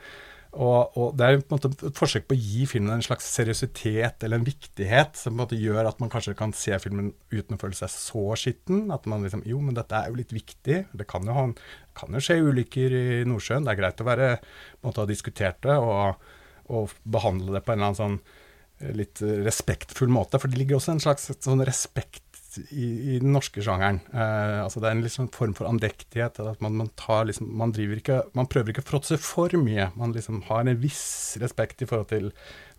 Og, 0.50 0.96
og, 0.98 1.12
det 1.14 1.26
er 1.26 1.36
på 1.38 1.54
en 1.54 1.60
måte 1.60 1.68
et 1.86 1.98
forsøk 1.98 2.24
på 2.26 2.34
å 2.34 2.40
gi 2.42 2.64
filmen 2.66 2.96
en 2.96 3.04
slags 3.06 3.28
seriøsitet 3.36 4.24
eller 4.26 4.40
en 4.40 4.46
viktighet 4.48 5.14
som 5.14 5.30
på 5.30 5.36
en 5.36 5.42
måte 5.44 5.58
gjør 5.60 5.86
at 5.86 6.00
man 6.02 6.10
kanskje 6.10 6.34
kan 6.38 6.50
se 6.56 6.74
filmen 6.82 7.12
uten 7.30 7.54
å 7.54 7.60
føle 7.60 7.78
seg 7.78 7.92
så 7.92 8.24
skitten. 8.34 8.88
At 8.90 9.06
man 9.10 9.22
liksom 9.22 9.44
Jo, 9.46 9.60
men 9.62 9.78
dette 9.78 9.94
er 9.94 10.10
jo 10.10 10.18
litt 10.18 10.34
viktig. 10.34 10.80
Det 10.90 11.06
kan 11.10 11.26
jo, 11.26 11.36
ha, 11.36 11.46
kan 11.94 12.18
jo 12.18 12.24
skje 12.24 12.40
ulykker 12.42 12.96
i 12.98 13.06
Nordsjøen. 13.30 13.66
Det 13.66 13.76
er 13.76 13.78
greit 13.78 14.02
å 14.02 14.08
være 14.10 14.30
på 14.42 14.82
en 14.82 14.90
måte 14.90 15.04
ha 15.04 15.10
diskutert 15.12 15.62
det 15.68 15.78
og, 15.78 16.30
og 16.74 16.96
behandle 17.06 17.54
det 17.54 17.62
på 17.62 17.70
en 17.70 17.78
eller 17.78 17.92
annen 17.92 18.00
sånn 18.02 18.18
eh, 18.18 18.49
litt 18.96 19.20
respektfull 19.20 20.10
måte. 20.12 20.40
For 20.40 20.50
det 20.50 20.60
ligger 20.60 20.78
også 20.78 20.94
en 20.94 21.02
slags 21.02 21.28
sånn 21.36 21.64
respekt 21.66 22.24
i, 22.58 22.86
i, 23.14 23.18
den 23.22 23.32
norske 23.34 23.62
sjangeren. 23.62 24.00
Eh, 24.12 24.56
altså 24.64 24.82
det 24.82 24.88
er 24.90 24.96
en 24.96 25.04
liksom 25.04 25.28
form 25.34 25.54
for 25.56 25.70
andektighet. 25.70 26.40
at 26.40 26.62
man, 26.64 26.76
man, 26.80 26.90
liksom, 27.26 27.50
man, 27.56 27.74
ikke, 27.74 28.22
man, 28.34 28.48
prøver 28.50 28.72
ikke 28.72 28.84
å 28.84 28.90
fråtse 28.90 29.20
for 29.22 29.54
mye. 29.60 29.90
Man 29.98 30.14
liksom 30.16 30.42
har 30.48 30.64
en 30.64 30.80
viss 30.80 31.36
respekt 31.42 31.82
i 31.82 31.90
forhold 31.90 32.10
til 32.12 32.32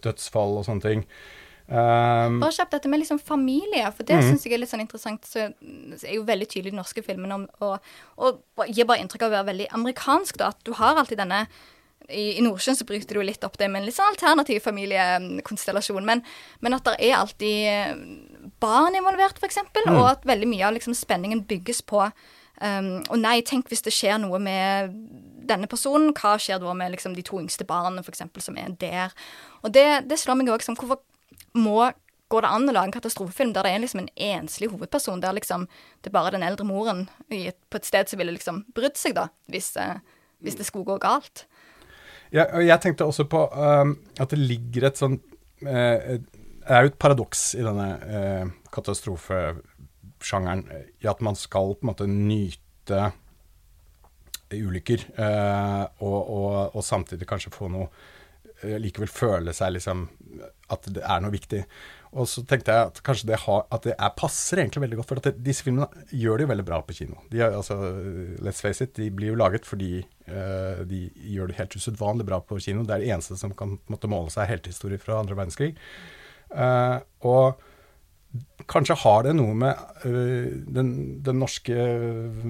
dødsfall 0.03 0.60
og 0.60 0.67
sånne 0.67 0.88
ting. 0.88 1.05
Um, 1.72 2.41
Bare 2.41 2.51
kjapt 2.51 2.74
dette 2.74 2.89
med 2.91 3.00
liksom 3.00 3.20
familie, 3.24 3.86
for 3.96 4.03
det 4.03 4.17
mm. 4.17 4.25
syns 4.27 4.43
jeg 4.43 4.58
er 4.58 4.60
litt 4.60 4.72
sånn 4.74 4.84
interessant. 4.84 5.27
Så 5.29 5.46
er 5.48 6.17
jo 6.17 6.25
veldig 6.27 6.50
tydelig 6.50 6.72
i 6.72 6.74
den 6.74 6.81
norske 6.81 7.03
filmen, 7.05 7.31
og, 7.31 7.46
og, 7.62 8.41
og 8.60 8.65
gir 8.67 8.89
bare 8.89 9.03
inntrykk 9.03 9.27
av 9.27 9.31
å 9.31 9.38
være 9.38 9.50
veldig 9.53 9.70
amerikansk. 9.79 10.41
da, 10.41 10.51
At 10.51 10.65
du 10.67 10.74
har 10.75 11.00
alltid 11.00 11.22
denne 11.22 11.46
i, 12.10 12.38
i 12.38 12.43
Nordsjøen 12.43 12.77
så 12.77 12.88
bryter 12.88 13.17
du 13.17 13.24
litt 13.25 13.43
opp 13.48 13.58
det 13.60 13.70
med 13.72 13.81
en 13.81 13.88
litt 13.88 13.98
sånn 13.98 14.12
alternativ 14.13 14.62
familiekonstellasjon. 14.65 16.05
Men, 16.08 16.24
men 16.63 16.77
at 16.77 16.88
det 16.88 16.98
er 17.08 17.17
alltid 17.20 17.70
eh, 17.72 18.51
barn 18.63 18.98
involvert, 18.98 19.41
f.eks., 19.41 19.62
mm. 19.63 19.96
og 19.96 20.05
at 20.10 20.27
veldig 20.27 20.50
mye 20.51 20.67
av 20.67 20.75
liksom, 20.77 20.96
spenningen 20.98 21.46
bygges 21.50 21.84
på 21.88 22.03
um, 22.03 22.91
Og 23.10 23.17
nei, 23.22 23.39
tenk 23.48 23.72
hvis 23.72 23.86
det 23.86 23.93
skjer 23.96 24.20
noe 24.22 24.41
med 24.41 24.96
denne 25.51 25.70
personen, 25.70 26.13
hva 26.17 26.38
skjer 26.39 26.62
da 26.62 26.75
med 26.77 26.93
liksom, 26.96 27.15
de 27.17 27.25
to 27.25 27.41
yngste 27.41 27.67
barna, 27.67 28.03
f.eks., 28.03 28.25
som 28.46 28.60
er 28.60 28.75
der? 28.81 29.15
Og 29.65 29.74
det, 29.75 30.05
det 30.10 30.20
slår 30.22 30.39
meg 30.39 30.53
òg 30.53 30.65
som 30.65 30.77
hvorfor 30.79 31.03
må 31.58 31.91
Går 32.31 32.46
det 32.46 32.50
an 32.55 32.70
å 32.70 32.72
lage 32.72 32.88
en 32.88 32.93
katastrofefilm 32.96 33.50
der 33.51 33.67
det 33.67 33.72
er 33.75 33.81
liksom 33.84 34.05
en 34.05 34.13
enslig 34.24 34.70
hovedperson, 34.72 35.20
der 35.20 35.36
liksom 35.36 35.65
det 36.00 36.13
er 36.13 36.13
bare 36.15 36.31
den 36.31 36.46
eldre 36.48 36.63
moren 36.63 37.01
på 37.27 37.75
et 37.75 37.88
sted 37.89 38.08
som 38.08 38.22
ville 38.22 38.31
liksom 38.31 38.62
brydd 38.72 38.96
seg, 38.96 39.17
da, 39.17 39.25
hvis, 39.51 39.74
uh, 39.75 40.00
hvis 40.39 40.55
det 40.55 40.70
skulle 40.70 40.88
gå 40.88 40.96
galt? 41.03 41.43
Ja, 42.32 42.46
og 42.56 42.64
jeg 42.64 42.80
tenkte 42.84 43.08
også 43.08 43.26
på 43.28 43.44
um, 43.52 43.98
at 44.20 44.32
det 44.32 44.40
ligger 44.40 44.88
et 44.88 45.00
sånn 45.00 45.18
uh, 45.20 46.00
Det 46.16 46.72
er 46.72 46.86
jo 46.86 46.92
et 46.94 47.02
paradoks 47.02 47.42
i 47.60 47.66
denne 47.66 47.88
uh, 48.08 48.46
katastrofesjangeren 48.72 50.64
i 51.04 51.10
at 51.12 51.24
man 51.26 51.36
skal 51.40 51.76
på 51.76 51.84
en 51.84 51.92
måte 51.92 52.08
nyte 52.08 53.02
ulykker, 54.52 55.04
uh, 55.16 55.84
og, 56.04 56.20
og, 56.20 56.76
og, 56.76 56.84
samtidig 56.84 57.28
kanskje 57.28 57.54
få 57.56 57.72
noe 57.72 57.88
Likevel 58.62 59.10
føle 59.10 59.54
seg 59.58 59.72
liksom 59.74 60.04
at 60.70 60.86
det 60.94 61.02
er 61.02 61.22
noe 61.24 61.34
viktig. 61.34 61.64
Og 62.12 62.27
så 62.27 62.41
tenkte 62.44 62.74
jeg 62.75 62.89
at 62.89 62.98
kanskje 63.08 63.30
det, 63.30 63.38
har, 63.46 63.62
at 63.72 63.86
det 63.88 63.94
er, 63.96 64.12
passer 64.20 64.60
egentlig 64.60 64.84
veldig 64.84 64.98
godt, 65.00 65.10
for 65.13 65.22
at 65.22 65.38
disse 65.46 65.63
filmene 65.63 65.88
gjør 66.12 66.41
det 66.41 66.46
jo 66.46 66.51
veldig 66.51 66.65
bra 66.68 66.82
på 66.84 66.96
kino. 66.98 67.22
De 67.32 67.39
er, 67.39 67.56
altså, 67.56 67.77
let's 68.44 68.60
face 68.63 68.84
it, 68.84 68.98
de 69.00 69.08
blir 69.15 69.32
jo 69.32 69.39
laget 69.39 69.68
fordi 69.68 70.01
uh, 70.27 70.84
de 70.88 71.06
gjør 71.32 71.51
det 71.51 71.60
helt 71.62 71.77
usedvanlig 71.80 72.27
bra 72.27 72.41
på 72.44 72.60
kino. 72.60 72.84
Det 72.84 72.98
er 72.98 73.06
det 73.06 73.13
eneste 73.15 73.39
som 73.39 73.56
kan 73.56 73.77
måtte 73.91 74.12
måle 74.12 74.34
seg 74.34 74.50
heltehistorie 74.51 75.00
fra 75.00 75.22
andre 75.22 75.39
verdenskrig. 75.39 75.72
Uh, 76.51 77.00
og 77.24 77.63
Kanskje 78.72 78.96
har 79.02 79.26
det 79.26 79.32
noe 79.36 79.52
med 79.58 79.80
uh, 80.06 80.52
den, 80.72 80.92
den, 81.26 81.40
norske 81.42 81.76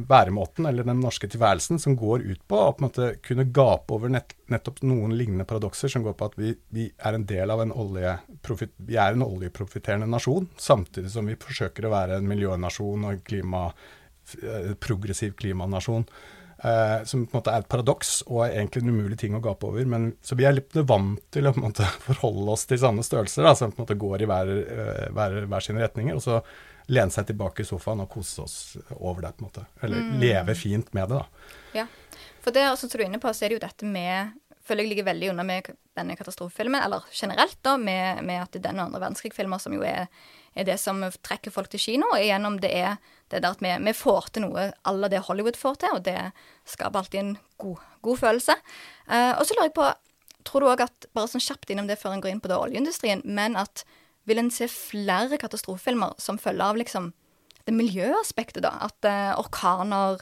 væremåten, 0.10 0.68
eller 0.70 0.86
den 0.86 1.00
norske 1.02 1.30
tilværelsen, 1.32 1.80
som 1.82 1.96
går 1.98 2.26
ut 2.28 2.44
på 2.46 2.60
å 2.60 2.74
på 2.76 2.84
en 2.84 2.88
måte 2.90 3.08
kunne 3.26 3.48
gape 3.50 3.96
over 3.96 4.12
nett, 4.14 4.36
nettopp 4.52 4.84
noen 4.86 5.16
lignende 5.18 5.48
paradokser, 5.50 5.90
som 5.90 6.06
går 6.06 6.14
på 6.20 6.28
at 6.30 6.38
vi, 6.38 6.52
vi 6.76 6.90
er 7.00 7.18
en 7.18 7.26
del 7.26 7.54
av 7.54 7.64
en 7.64 7.74
oljeprofit, 7.74 8.76
vi 8.86 9.00
er 9.02 9.16
en 9.16 9.26
oljeprofitterende 9.26 10.10
nasjon, 10.12 10.52
samtidig 10.62 11.14
som 11.16 11.32
vi 11.32 11.40
forsøker 11.42 11.88
å 11.88 11.96
være 11.96 12.20
en 12.20 12.30
miljønasjon 12.30 13.08
og 13.08 13.16
en 13.16 13.26
klima, 13.32 13.64
eh, 14.44 14.76
progressiv 14.78 15.34
klimanasjon. 15.42 16.06
Uh, 16.62 17.02
som 17.10 17.24
på 17.26 17.34
en 17.34 17.40
måte 17.40 17.54
er 17.54 17.64
et 17.64 17.70
paradoks 17.74 18.20
og 18.28 18.44
er 18.46 18.60
egentlig 18.60 18.84
en 18.84 18.92
umulig 18.94 19.16
ting 19.18 19.34
å 19.34 19.42
gape 19.42 19.66
over. 19.66 19.86
Men, 19.90 20.12
så 20.22 20.38
vi 20.38 20.46
er 20.46 20.60
litt 20.60 20.76
vant 20.86 21.22
til 21.34 21.50
å 21.50 21.56
måte, 21.58 21.88
forholde 22.10 22.54
oss 22.54 22.68
til 22.70 22.82
sånne 22.82 23.06
størrelser 23.06 23.48
da, 23.48 23.56
som 23.58 23.74
på 23.74 23.82
en 23.82 23.88
måte 23.88 23.98
går 24.02 24.26
i 24.26 24.30
hver, 24.30 24.52
uh, 24.68 25.08
hver, 25.18 25.40
hver 25.50 25.66
sine 25.66 25.82
retninger. 25.82 26.20
Og 26.20 26.26
så 26.26 26.42
lene 26.92 27.14
seg 27.14 27.32
tilbake 27.32 27.64
i 27.64 27.68
sofaen 27.68 28.04
og 28.04 28.12
kose 28.12 28.46
oss 28.46 28.58
over 29.00 29.26
det. 29.26 29.34
på 29.38 29.46
en 29.46 29.50
måte. 29.50 29.66
Eller 29.82 30.06
mm. 30.06 30.14
leve 30.22 30.58
fint 30.60 30.94
med 30.98 31.10
det. 31.10 31.22
da. 31.22 31.82
Ja, 31.82 31.88
for 32.42 32.54
det 32.54 32.68
som 32.78 32.90
du 32.90 32.98
er 33.00 33.08
inne 33.08 33.22
på, 33.22 33.34
så 33.34 33.46
er 33.46 33.54
det 33.54 33.60
jo 33.60 33.66
dette 33.66 33.90
med 33.90 34.38
føler 34.72 34.88
jeg 34.88 34.96
ligger 34.96 35.12
veldig 35.12 35.34
unna 35.34 35.46
med 35.48 35.72
denne 36.00 36.16
katastrofefilmen, 36.20 36.82
eller 36.82 37.06
generelt, 37.12 37.60
da, 37.68 37.76
med, 37.78 38.24
med 38.26 38.46
at 38.46 38.56
den 38.56 38.80
og 38.80 38.88
andre 38.88 39.04
verdenskrig-filmer 39.04 39.62
som 39.62 39.76
jo 39.76 39.84
er 39.86 40.08
er 40.58 40.68
det 40.68 40.78
som 40.82 41.02
trekker 41.24 41.54
folk 41.54 41.72
til 41.72 41.82
kino. 41.82 42.10
Og 42.12 42.20
igjennom 42.20 42.60
det 42.62 42.72
er 42.76 42.98
det 43.32 43.42
der 43.44 43.56
at 43.56 43.64
vi, 43.64 43.72
vi 43.86 43.96
får 43.96 44.32
til 44.36 44.46
noe 44.48 44.70
alle 44.88 45.10
det 45.12 45.24
Hollywood 45.28 45.60
får 45.60 45.80
til, 45.84 45.98
og 45.98 46.06
det 46.08 46.18
skaper 46.68 47.02
alltid 47.02 47.22
en 47.22 47.34
god, 47.62 47.80
god 48.04 48.22
følelse. 48.26 48.58
Uh, 49.08 49.34
og 49.38 49.46
så 49.48 49.56
lurer 49.56 49.70
jeg 49.70 49.78
på, 49.80 49.88
tror 50.48 50.64
du 50.64 50.72
òg 50.72 50.86
at 50.88 51.10
Bare 51.16 51.32
sånn 51.32 51.44
kjapt 51.44 51.72
innom 51.72 51.90
det 51.90 52.00
før 52.02 52.16
en 52.16 52.24
går 52.24 52.34
inn 52.34 52.44
på 52.44 52.52
det 52.52 52.60
oljeindustrien, 52.60 53.24
men 53.26 53.58
at 53.60 53.86
vil 54.30 54.42
en 54.42 54.52
se 54.54 54.68
flere 54.70 55.40
katastrofefilmer 55.42 56.20
som 56.22 56.40
følger 56.40 56.68
av 56.68 56.80
liksom 56.80 57.12
det 57.66 57.74
miljøaspektet, 57.78 58.64
da? 58.66 58.76
At 58.90 59.08
uh, 59.08 59.40
orkaner 59.40 60.20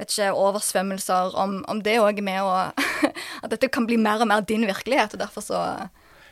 vet 0.00 0.14
ikke, 0.14 0.32
oversvømmelser, 0.34 1.36
om, 1.38 1.60
om 1.70 1.82
det 1.84 2.00
òg 2.02 2.20
er 2.20 2.26
med 2.26 2.42
å 2.42 2.52
At 3.44 3.50
dette 3.52 3.70
kan 3.72 3.86
bli 3.88 3.96
mer 4.00 4.22
og 4.22 4.28
mer 4.30 4.40
din 4.46 4.66
virkelighet, 4.68 5.14
og 5.16 5.22
derfor 5.22 5.42
så 5.44 5.58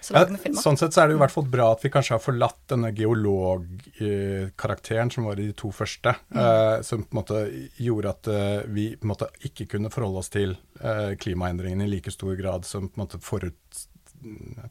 så 0.01 0.15
ja, 0.15 0.29
sånn 0.55 0.77
sett 0.79 0.95
så 0.95 1.01
er 1.03 1.09
det 1.11 1.17
i 1.17 1.21
hvert 1.21 1.33
fall 1.35 1.49
bra 1.51 1.73
at 1.75 1.83
vi 1.83 1.91
kanskje 1.93 2.15
har 2.15 2.23
forlatt 2.23 2.61
denne 2.71 2.93
geologkarakteren 2.95 5.11
som 5.11 5.25
var 5.27 5.41
i 5.43 5.51
de 5.51 5.57
to 5.59 5.71
første, 5.75 6.15
mm. 6.31 6.39
eh, 6.39 6.79
som 6.87 7.03
på 7.03 7.11
en 7.13 7.19
måte 7.19 7.43
gjorde 7.83 8.13
at 8.15 8.23
uh, 8.31 8.63
vi 8.71 8.95
på 8.95 9.05
en 9.07 9.13
måte 9.13 9.27
ikke 9.49 9.67
kunne 9.75 9.91
forholde 9.93 10.21
oss 10.23 10.31
til 10.33 10.51
eh, 10.79 11.13
klimaendringene 11.21 11.85
i 11.89 11.93
like 11.97 12.11
stor 12.15 12.35
grad 12.39 12.63
som 12.69 12.89
på 12.89 12.95
en 12.97 13.03
måte 13.07 13.19
forut 13.25 13.59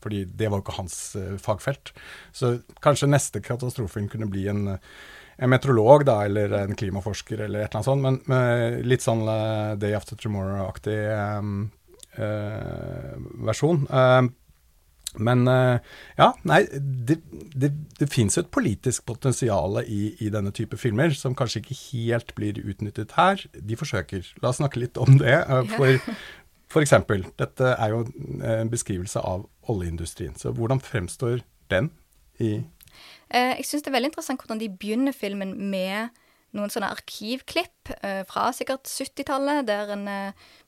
fordi 0.04 0.20
det 0.28 0.50
var 0.52 0.60
jo 0.60 0.64
ikke 0.66 0.76
hans 0.76 1.16
fagfelt. 1.40 1.96
Så 2.36 2.60
kanskje 2.84 3.08
neste 3.08 3.40
katastrofen 3.40 4.12
kunne 4.12 4.28
bli 4.28 4.44
en, 4.52 4.76
en 5.38 5.52
meteorolog 5.52 6.06
da, 6.08 6.22
eller 6.26 6.56
en 6.64 6.76
klimaforsker 6.78 7.46
eller 7.46 7.62
et 7.62 7.70
eller 7.70 7.80
annet 7.80 7.90
sånt, 7.90 8.04
men 8.04 8.20
med 8.32 8.86
litt 8.90 9.06
sånn 9.06 9.22
Day 9.78 9.94
After 9.94 10.18
Tomorrow-aktig 10.18 10.98
um, 11.38 11.68
versjon. 13.46 13.84
Uh, 13.92 14.32
men 15.16 15.48
eh, 15.48 15.80
ja, 16.18 16.32
nei, 16.48 16.62
det, 16.78 17.20
det, 17.56 17.72
det 18.00 18.08
fins 18.12 18.38
et 18.38 18.50
politisk 18.54 19.06
potensial 19.10 19.80
i, 19.84 20.12
i, 20.22 20.30
denne 20.34 20.54
type 20.56 20.78
filmer 20.80 21.14
som 21.18 21.36
kanskje 21.38 21.64
ikke 21.64 21.78
helt 21.82 22.34
blir 22.38 22.60
utnyttet 22.62 23.16
her. 23.18 23.42
De 23.54 23.78
forsøker. 23.80 24.28
La 24.44 24.52
oss 24.52 24.62
snakke 24.62 24.82
litt 24.82 25.00
om 25.02 25.18
det. 25.22 25.40
Eh, 25.42 25.74
for, 25.74 26.18
for 26.74 26.86
eksempel, 26.86 27.26
dette 27.40 27.74
er 27.76 27.96
jo 27.96 28.04
en 28.46 28.74
beskrivelse 28.74 29.24
av 29.24 29.48
oljeindustrien. 29.72 30.36
Så 30.40 30.54
hvordan 30.56 30.84
fremstår 30.84 31.42
den 31.74 31.92
i 32.38 32.58
eh, 32.60 32.66
Jeg 33.28 33.66
syns 33.68 33.84
det 33.84 33.92
er 33.92 33.98
veldig 33.98 34.10
interessant 34.14 34.40
hvordan 34.40 34.62
de 34.62 34.70
begynner 34.72 35.16
filmen 35.16 35.52
med 35.72 36.16
noen 36.56 36.72
sånne 36.72 36.90
arkivklipp 36.96 37.92
fra 38.30 38.46
sikkert 38.56 38.88
70-tallet, 38.88 39.66
der 39.68 39.92
en 39.94 40.06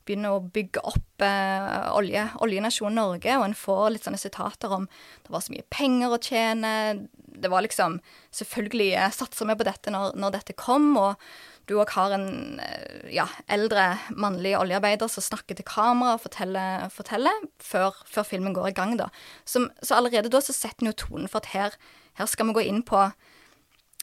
begynner 0.10 0.36
å 0.36 0.44
bygge 0.54 0.82
opp 0.90 1.24
eh, 1.26 1.86
olje, 1.94 2.26
oljenasjonen 2.42 2.98
Norge, 3.00 3.36
og 3.38 3.46
en 3.46 3.58
får 3.58 3.86
litt 3.94 4.08
sånne 4.08 4.22
sitater 4.22 4.74
om 4.74 4.88
det 4.90 5.34
var 5.34 5.46
så 5.46 5.54
mye 5.54 5.68
penger 5.74 6.16
å 6.16 6.22
tjene. 6.24 6.74
Det 7.14 7.52
var 7.52 7.66
liksom 7.66 8.00
Selvfølgelig 8.36 8.92
eh, 8.98 9.14
satser 9.14 9.50
vi 9.50 9.58
på 9.60 9.68
dette 9.68 9.94
når, 9.94 10.18
når 10.20 10.38
dette 10.40 10.58
kom, 10.58 10.92
og 11.00 11.22
du 11.70 11.76
òg 11.78 11.94
har 11.94 12.14
en 12.16 12.60
eh, 12.64 13.10
ja, 13.14 13.28
eldre 13.52 13.92
mannlig 14.10 14.56
oljearbeider 14.58 15.10
som 15.12 15.24
snakker 15.26 15.60
til 15.60 15.68
kamera 15.70 16.16
og 16.18 16.24
forteller, 16.24 16.88
forteller 16.94 17.46
før, 17.62 17.98
før, 18.10 18.26
filmen 18.28 18.56
går 18.58 18.72
i 18.72 18.78
gang, 18.78 18.96
da. 19.00 19.10
Som, 19.46 19.70
så 19.86 20.00
allerede 20.00 20.32
da 20.34 20.42
så 20.42 20.56
setter 20.56 20.82
den 20.82 20.92
jo 20.92 20.98
tonen 21.06 21.30
for 21.30 21.44
at 21.44 21.52
her, 21.54 21.78
her 22.18 22.30
skal 22.30 22.50
vi 22.50 22.58
gå 22.58 22.66
inn 22.72 22.82
på 22.88 23.04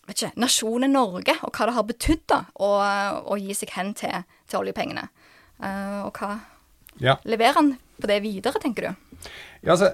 vet 0.07 0.21
ikke, 0.21 0.37
nasjonen 0.39 0.95
Norge, 0.95 1.35
og 1.43 1.51
hva 1.51 1.67
det 1.67 1.75
har 1.75 1.87
betydd 1.89 2.23
da, 2.31 2.45
å, 2.63 3.39
gi 3.43 3.57
seg 3.59 3.75
hen 3.75 3.91
til, 3.99 4.23
til 4.47 4.61
oljepengene. 4.63 5.09
Uh, 5.59 6.07
og 6.07 6.21
hva 6.21 6.37
ja. 7.03 7.17
leverer 7.27 7.59
han 7.59 7.73
på 7.99 8.11
det 8.11 8.21
videre, 8.23 8.61
tenker 8.63 8.87
du? 8.87 9.27
Ja, 9.67 9.75
altså 9.75 9.91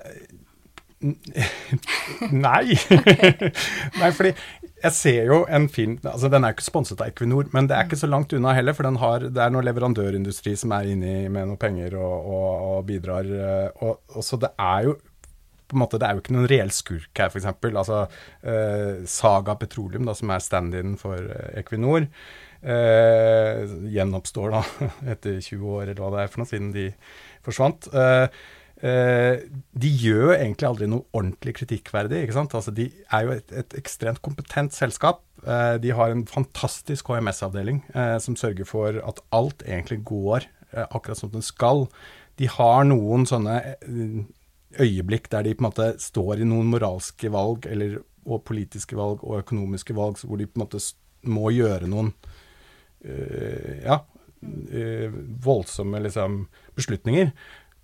Nei. 2.46 2.76
Nei, 4.00 4.10
fordi 4.14 4.34
jeg 4.82 4.94
ser 4.96 5.30
jo 5.30 5.38
en 5.46 5.68
film 5.70 5.94
altså 6.08 6.30
Den 6.32 6.44
er 6.44 6.54
ikke 6.54 6.66
sponset 6.66 7.00
av 7.00 7.12
Equinor, 7.12 7.48
men 7.54 7.68
det 7.70 7.76
er 7.76 7.86
ikke 7.86 8.00
så 8.00 8.10
langt 8.10 8.34
unna 8.34 8.54
heller. 8.56 8.74
For 8.76 8.88
har, 9.04 9.28
det 9.30 9.42
er 9.42 9.54
noe 9.54 9.64
leverandørindustri 9.66 10.56
som 10.58 10.74
er 10.76 10.90
inni 10.92 11.14
med 11.32 11.48
noe 11.50 11.60
penger 11.60 11.96
og, 12.00 12.28
og, 12.34 12.50
og 12.68 12.84
bidrar. 12.88 13.26
Eh, 13.26 13.82
og, 13.86 14.02
og, 14.12 14.22
så 14.26 14.38
det 14.42 14.52
er 14.58 14.88
jo 14.88 14.96
på 15.72 15.78
en 15.78 15.80
måte, 15.80 15.96
Det 15.96 16.04
er 16.04 16.16
jo 16.16 16.20
ikke 16.20 16.34
noen 16.36 16.48
reell 16.50 16.72
skurk 16.74 17.20
her, 17.22 17.30
f.eks. 17.32 17.46
Altså, 17.70 18.02
eh, 18.44 19.04
Saga 19.08 19.54
Petroleum, 19.56 20.04
da, 20.04 20.12
som 20.18 20.32
er 20.34 20.42
stand-in 20.44 20.98
for 21.00 21.16
eh, 21.16 21.62
Equinor, 21.62 22.08
eh, 22.60 23.62
gjenoppstår 23.94 24.52
da 24.52 24.60
etter 25.14 25.38
20 25.38 25.70
år, 25.78 25.86
eller 25.86 26.02
hva 26.02 26.10
det 26.12 26.24
er 26.24 26.34
for 26.34 26.42
noe, 26.42 26.50
siden 26.50 26.74
de 26.74 26.90
forsvant. 27.46 27.88
Eh, 27.88 28.26
eh, 28.82 29.44
de 29.72 29.90
gjør 30.02 30.34
egentlig 30.34 30.68
aldri 30.68 30.88
noe 30.90 31.06
ordentlig 31.14 31.54
kritikkverdig. 31.60 32.24
ikke 32.24 32.36
sant? 32.36 32.54
Altså, 32.58 32.74
De 32.74 32.88
er 32.90 33.26
jo 33.26 33.36
et, 33.36 33.54
et 33.62 33.76
ekstremt 33.78 34.22
kompetent 34.22 34.74
selskap. 34.74 35.22
Eh, 35.46 35.76
de 35.82 35.94
har 35.94 36.12
en 36.12 36.24
fantastisk 36.26 37.12
HMS-avdeling 37.12 37.82
eh, 37.94 38.18
som 38.22 38.36
sørger 38.38 38.68
for 38.68 38.98
at 39.02 39.22
alt 39.30 39.64
egentlig 39.66 40.02
går 40.08 40.48
akkurat 40.72 41.18
som 41.18 41.28
den 41.28 41.44
skal. 41.44 41.84
De 42.40 42.46
har 42.48 42.86
noen 42.88 43.26
sånne 43.28 43.58
øyeblikk 44.80 45.26
der 45.28 45.44
de 45.44 45.52
på 45.52 45.60
en 45.60 45.66
måte 45.66 45.88
står 46.00 46.40
i 46.40 46.46
noen 46.48 46.70
moralske 46.72 47.28
valg, 47.28 47.68
eller, 47.68 47.98
og 48.24 48.40
politiske 48.48 48.96
valg 48.96 49.20
og 49.20 49.42
økonomiske 49.42 49.92
valg, 49.92 50.22
hvor 50.24 50.40
de 50.40 50.46
på 50.48 50.56
en 50.56 50.64
måte 50.64 50.80
må 51.28 51.52
gjøre 51.52 51.90
noen 51.92 52.14
ja, 53.84 53.98
voldsomme 55.44 56.00
liksom, 56.06 56.46
beslutninger. 56.78 57.34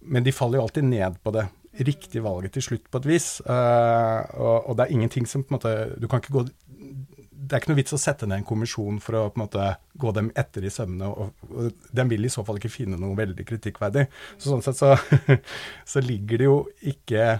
Men 0.00 0.26
de 0.26 0.34
faller 0.34 0.60
jo 0.60 0.66
alltid 0.66 0.86
ned 0.88 1.18
på 1.22 1.32
det 1.34 1.48
riktige 1.86 2.24
valget 2.24 2.56
til 2.56 2.64
slutt, 2.64 2.88
på 2.90 3.00
et 3.02 3.06
vis. 3.06 3.28
Uh, 3.46 4.22
og, 4.38 4.56
og, 4.70 4.72
det 4.78 4.86
er 4.86 4.94
ingenting 4.96 5.28
som 5.30 5.44
på 5.44 5.52
en 5.52 5.58
måte 5.58 5.74
Du 6.00 6.08
kan 6.08 6.22
ikke 6.22 6.40
gå 6.40 6.48
det 7.48 7.56
er 7.56 7.62
ikke 7.62 7.70
noe 7.70 7.78
vits 7.78 7.94
å 7.96 8.00
sette 8.00 8.26
ned 8.28 8.42
en 8.42 8.46
kommisjon 8.48 8.98
for 9.00 9.16
å 9.16 9.20
på 9.32 9.38
en 9.38 9.44
måte 9.46 9.66
gå 9.96 10.10
dem 10.12 10.26
etter 10.36 10.66
i 10.66 10.72
sømmene. 10.72 11.08
Og, 11.08 11.44
og, 11.48 11.84
den 11.96 12.10
vil 12.10 12.26
i 12.26 12.32
så 12.32 12.42
fall 12.44 12.58
ikke 12.60 12.72
finne 12.72 12.98
noe 13.00 13.16
veldig 13.16 13.46
kritikkverdig. 13.48 14.04
Så 14.36 14.50
sånn 14.50 14.64
sett 14.66 14.76
så, 14.76 14.90
så 15.92 16.02
ligger 16.04 16.42
det 16.42 16.48
jo 16.48 16.58
ikke 16.92 17.38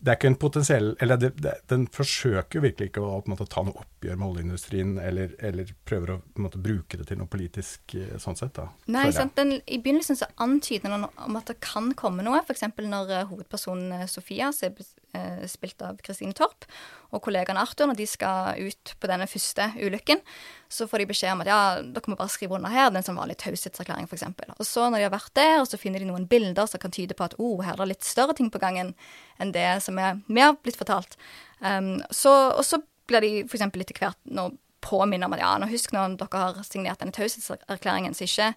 det 0.00 0.12
er 0.12 0.16
ikke 0.16 0.30
en 0.30 0.38
potensiell 0.40 0.86
Eller 1.04 1.18
det, 1.20 1.34
det, 1.44 1.58
den 1.68 1.82
forsøker 1.92 2.62
virkelig 2.64 2.88
ikke 2.88 3.02
å 3.04 3.18
på 3.20 3.28
en 3.28 3.34
måte, 3.34 3.48
ta 3.52 3.64
noe 3.66 3.84
oppgjør 4.00 4.16
med 4.16 4.28
oljeindustrien, 4.30 4.92
eller, 4.98 5.34
eller 5.44 5.68
prøver 5.84 6.14
å 6.14 6.16
måte, 6.40 6.60
bruke 6.62 6.96
det 6.96 7.04
til 7.10 7.18
noe 7.20 7.28
politisk 7.28 7.94
eh, 7.98 8.16
sånn 8.20 8.38
sett. 8.38 8.54
da. 8.56 8.70
Nei, 8.88 9.10
sant? 9.12 9.34
Den, 9.36 9.58
I 9.68 9.76
begynnelsen 9.76 10.16
så 10.16 10.28
antyder 10.40 10.88
den 10.88 11.04
om 11.04 11.36
at 11.36 11.50
det 11.50 11.58
kan 11.60 11.92
komme 11.98 12.24
noe. 12.24 12.40
F.eks. 12.40 12.64
når 12.80 13.12
uh, 13.12 13.26
hovedpersonen 13.28 13.92
uh, 14.00 14.06
Sofia, 14.08 14.48
som 14.56 14.72
er 14.72 15.42
uh, 15.42 15.44
spilt 15.50 15.84
av 15.84 16.00
Kristine 16.00 16.32
Torp, 16.36 16.64
og 17.10 17.20
kollegaen 17.26 17.60
Arthur, 17.60 17.90
når 17.90 17.98
de 17.98 18.06
skal 18.08 18.56
ut 18.62 18.94
på 19.02 19.10
denne 19.10 19.26
første 19.28 19.66
ulykken, 19.82 20.22
så 20.70 20.86
får 20.88 21.02
de 21.02 21.08
beskjed 21.10 21.34
om 21.34 21.44
at 21.44 21.50
ja, 21.50 21.60
dere 21.82 22.12
må 22.12 22.16
bare 22.16 22.32
skrive 22.32 22.56
under 22.56 22.72
her. 22.72 22.88
Det 22.88 23.00
er 23.00 23.02
en 23.02 23.08
sånn 23.10 23.20
vanlig 23.20 23.36
taushetserklæring, 23.42 24.08
f.eks. 24.08 24.24
Og 24.56 24.64
så 24.64 24.86
når 24.86 25.02
de 25.02 25.08
har 25.10 25.16
vært 25.16 25.34
der, 25.36 25.58
så 25.68 25.80
finner 25.80 26.00
de 26.00 26.08
noen 26.08 26.28
bilder 26.30 26.70
som 26.70 26.80
kan 26.80 26.94
tyde 26.94 27.18
på 27.18 27.26
at 27.26 27.36
oh, 27.42 27.58
her 27.66 27.74
er 27.74 27.84
det 27.84 27.96
litt 27.96 28.08
større 28.08 28.38
ting 28.38 28.48
på 28.54 28.62
gangen 28.62 28.94
enn 29.42 29.52
det 29.52 29.68
som 29.84 29.98
er 30.00 30.22
mer 30.30 30.54
blitt 30.62 30.78
fortalt. 30.78 31.18
Um, 31.60 31.98
så, 32.14 32.30
og 32.54 32.64
så 32.64 32.78
blir 33.10 33.24
de 33.24 33.32
f.eks. 33.44 33.66
etter 33.66 33.98
hvert 33.98 34.18
nå 34.30 34.50
påminner 34.80 35.28
om 35.28 35.36
at 35.36 35.42
ja, 35.42 35.50
nå 35.60 35.68
husk 35.68 35.92
når 35.92 36.16
dere 36.22 36.40
har 36.40 36.64
signert 36.64 37.02
denne 37.02 37.14
taushetserklæringen, 37.14 38.16
så 38.16 38.24
ikke 38.24 38.54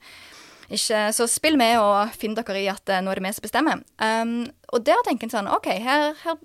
ikke, 0.71 0.99
så 1.13 1.27
spill 1.27 1.57
med 1.59 1.75
og 1.81 2.13
finn 2.15 2.35
dere 2.37 2.61
i 2.61 2.69
at 2.71 2.87
uh, 2.89 3.01
nå 3.03 3.11
er 3.11 3.19
det 3.19 3.25
vi 3.25 3.33
som 3.35 3.45
bestemmer. 3.45 3.81
Um, 3.99 4.45
og 4.73 4.85
der 4.87 5.01
tenker 5.05 5.27
en 5.27 5.33
sånn 5.33 5.51
OK, 5.51 5.67
her, 5.83 6.13
her, 6.23 6.39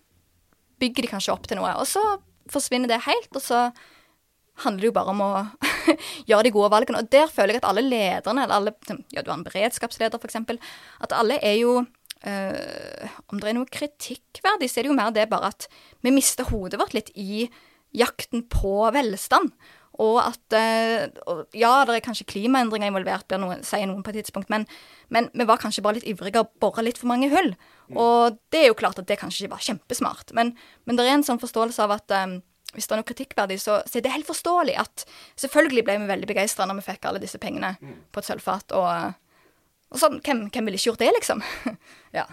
bygger 0.82 1.06
de 1.06 1.12
kanskje 1.12 1.34
opp 1.34 1.46
til 1.48 1.58
noe. 1.60 1.70
Og 1.80 1.86
så 1.90 2.02
forsvinner 2.50 2.90
det 2.90 3.04
helt, 3.06 3.30
og 3.34 3.42
så 3.42 3.68
handler 4.64 4.82
det 4.82 4.90
jo 4.90 4.96
bare 4.96 5.14
om 5.14 5.22
å 5.22 5.32
gjøre 6.28 6.48
de 6.48 6.54
gode 6.54 6.72
valgene. 6.74 7.02
Og 7.02 7.12
der 7.14 7.30
føler 7.30 7.56
jeg 7.56 7.62
at 7.62 7.70
alle 7.70 7.86
lederne, 7.86 8.44
eller 8.44 8.58
alle 8.58 8.74
Ja, 9.14 9.22
du 9.22 9.30
har 9.30 9.38
en 9.38 9.46
beredskapsleder, 9.46 10.18
f.eks. 10.18 10.38
At 11.06 11.14
alle 11.14 11.38
er 11.42 11.56
jo 11.60 11.78
øh, 11.82 13.08
Om 13.30 13.40
det 13.40 13.50
er 13.50 13.58
noe 13.58 13.70
kritikkverdig, 13.70 14.70
så 14.70 14.80
er 14.80 14.86
det 14.86 14.92
jo 14.92 14.98
mer 14.98 15.14
det 15.14 15.28
bare 15.30 15.52
at 15.54 15.68
vi 16.02 16.14
mister 16.14 16.50
hodet 16.50 16.80
vårt 16.82 16.94
litt 16.96 17.14
i 17.14 17.46
jakten 17.96 18.44
på 18.50 18.80
velstand. 18.94 19.52
Og 19.98 20.20
at 20.22 20.54
øh, 20.54 21.44
Ja, 21.58 21.84
det 21.86 21.96
er 21.96 22.04
kanskje 22.04 22.28
klimaendringer 22.30 22.92
involvert, 22.92 23.34
noe, 23.40 23.58
sier 23.66 23.88
noen 23.90 24.04
på 24.06 24.12
et 24.12 24.20
tidspunkt, 24.20 24.50
men, 24.50 24.66
men, 25.10 25.26
vi 25.34 25.46
var 25.48 25.58
kanskje 25.58 25.82
bare 25.82 25.98
litt 25.98 26.06
ivrige 26.06 26.44
og 26.44 26.52
bora 26.62 26.84
litt 26.86 27.00
for 27.00 27.10
mange 27.10 27.30
hull. 27.32 27.50
Og 27.96 28.38
det 28.52 28.62
er 28.62 28.68
jo 28.70 28.78
klart 28.78 29.00
at 29.00 29.08
det 29.08 29.18
kanskje 29.18 29.46
ikke 29.46 29.56
var 29.56 29.64
kjempesmart, 29.64 30.34
men, 30.38 30.52
men 30.86 30.98
det 30.98 31.06
er 31.06 31.16
en 31.16 31.26
sånn 31.26 31.40
forståelse 31.42 31.82
av 31.82 31.96
at 31.96 32.14
um, 32.14 32.38
hvis 32.74 32.86
det 32.86 32.94
er 32.94 33.00
noe 33.00 33.08
kritikkverdig, 33.08 33.56
så, 33.62 33.78
så 33.88 33.98
er 33.98 34.04
det 34.04 34.12
helt 34.12 34.28
forståelig 34.28 34.74
at 34.76 35.06
Selvfølgelig 35.40 35.86
ble 35.86 35.94
vi 36.02 36.10
veldig 36.10 36.28
begeistra 36.28 36.66
når 36.68 36.82
vi 36.82 36.90
fikk 36.90 37.08
alle 37.08 37.22
disse 37.22 37.40
pengene 37.40 37.72
mm. 37.80 37.94
på 38.12 38.20
et 38.20 38.28
sølvfat. 38.28 38.74
Og, 38.76 39.14
og 39.88 40.02
sånn, 40.02 40.18
hvem, 40.20 40.44
hvem 40.52 40.68
ville 40.68 40.78
ikke 40.78 40.90
gjort 40.90 41.02
det, 41.02 41.08
liksom? 41.16 41.40
ja. 42.18 42.26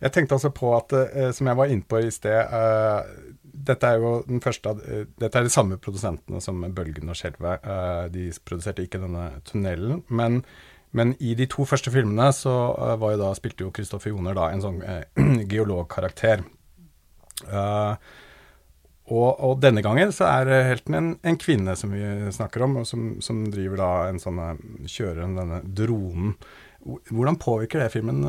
Jeg 0.00 0.14
tenkte 0.14 0.38
altså 0.38 0.52
på 0.54 0.70
at, 0.78 0.94
uh, 0.94 1.28
som 1.34 1.50
jeg 1.50 1.58
var 1.58 1.72
inne 1.74 1.84
på 1.84 1.98
i 2.00 2.12
sted 2.14 2.54
Dette 3.66 3.88
er 3.88 4.00
jo 4.02 4.12
den 4.26 4.42
første 4.44 4.72
av 4.72 4.80
Dette 4.80 5.38
er 5.38 5.46
de 5.46 5.52
samme 5.52 5.78
produsentene 5.82 6.40
som 6.44 6.62
Bølgen 6.74 7.12
og 7.12 7.18
Skjelvet. 7.18 7.66
de 8.14 8.30
produserte 8.44 8.84
ikke 8.86 9.02
denne 9.02 9.26
tunnelen. 9.48 10.02
Men, 10.08 10.40
men, 10.96 11.14
i 11.20 11.34
de 11.38 11.46
to 11.50 11.66
første 11.68 11.92
filmene 11.92 12.30
så 12.36 12.54
var 13.00 13.14
jo 13.14 13.22
da, 13.22 13.34
spilte 13.36 13.66
jo 13.66 13.74
Kristoffer 13.74 14.14
Joner 14.14 14.38
da 14.38 14.48
en 14.50 14.64
sånn 14.64 14.82
geologkarakter. 15.52 16.44
Og, 19.10 19.30
og, 19.42 19.56
denne 19.58 19.82
gangen 19.82 20.12
så 20.14 20.28
er 20.30 20.50
helten 20.68 20.96
en, 20.96 21.10
en, 21.26 21.38
kvinne 21.40 21.74
som 21.78 21.90
vi 21.94 22.02
snakker 22.34 22.62
om, 22.66 22.78
og 22.82 22.86
som, 22.86 23.16
som 23.24 23.42
driver 23.50 23.82
da 23.82 23.92
en 24.06 24.20
sånn 24.22 24.38
eh, 24.44 24.60
Kjører 24.86 25.24
denne 25.26 25.58
dronen. 25.66 26.36
Hvordan 27.10 27.38
påvirker 27.42 27.82
det 27.82 27.90
filmen? 27.92 28.22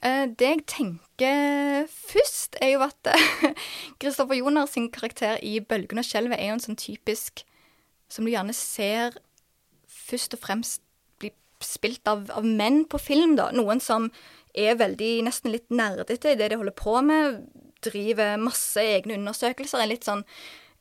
Uh, 0.00 0.26
det 0.32 0.48
jeg 0.48 0.66
tenker 0.70 1.88
først, 1.92 2.56
er 2.62 2.74
jo 2.74 2.84
at 2.86 3.10
Kristoffer 4.00 4.38
Joner 4.38 4.66
sin 4.66 4.90
karakter 4.92 5.36
i 5.42 5.58
'Bølgen 5.60 6.00
og 6.00 6.06
skjelvet' 6.08 6.38
er 6.40 6.48
jo 6.48 6.56
en 6.56 6.64
sånn 6.64 6.80
typisk 6.80 7.44
som 8.10 8.24
du 8.24 8.32
gjerne 8.32 8.54
ser 8.56 9.18
først 9.86 10.34
og 10.34 10.42
fremst 10.42 10.82
bli 11.20 11.30
spilt 11.62 12.08
av, 12.08 12.30
av 12.32 12.46
menn 12.46 12.84
på 12.90 12.98
film, 12.98 13.36
da. 13.38 13.50
Noen 13.54 13.82
som 13.84 14.08
er 14.56 14.78
veldig, 14.80 15.20
nesten 15.26 15.52
litt 15.52 15.68
nerdete 15.70 16.32
i 16.32 16.38
det 16.38 16.50
de 16.50 16.58
holder 16.58 16.74
på 16.74 16.96
med 17.06 17.44
driver 17.84 18.40
masse 18.40 18.80
egne 18.82 19.16
undersøkelser. 19.20 19.82
En 19.82 19.92
litt 19.92 20.08
sånn 20.08 20.24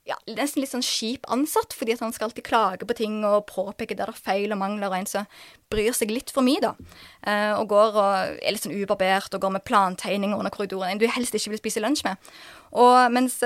ja, 0.09 0.17
nesten 0.33 0.63
litt 0.63 0.71
sånn 0.71 0.85
kjip 0.85 1.27
ansatt, 1.31 1.75
fordi 1.77 1.93
at 1.93 2.01
han 2.03 2.13
skal 2.15 2.29
alltid 2.29 2.47
klage 2.47 2.87
på 2.89 2.95
ting 2.97 3.19
og 3.27 3.45
påpeke 3.51 3.95
der 3.95 4.09
det 4.09 4.15
er 4.17 4.23
feil 4.25 4.55
og 4.55 4.59
mangler, 4.61 4.89
og 4.89 4.97
en 4.97 5.09
som 5.09 5.27
bryr 5.69 5.93
seg 5.93 6.11
litt 6.11 6.33
for 6.33 6.45
mye, 6.45 6.61
da. 6.63 6.73
Eh, 7.29 7.53
og 7.53 7.69
går 7.71 7.99
og 8.01 8.41
er 8.41 8.55
litt 8.55 8.65
sånn 8.65 8.75
ubarbert 8.75 9.37
og 9.37 9.43
går 9.45 9.55
med 9.59 9.65
plantegninger 9.69 10.39
under 10.39 10.53
korridoren. 10.53 10.95
En 10.95 11.01
du 11.01 11.07
helst 11.11 11.37
ikke 11.37 11.53
vil 11.53 11.61
spise 11.61 11.83
lunsj 11.83 12.03
med. 12.07 12.33
Og 12.73 12.97
mens 13.13 13.39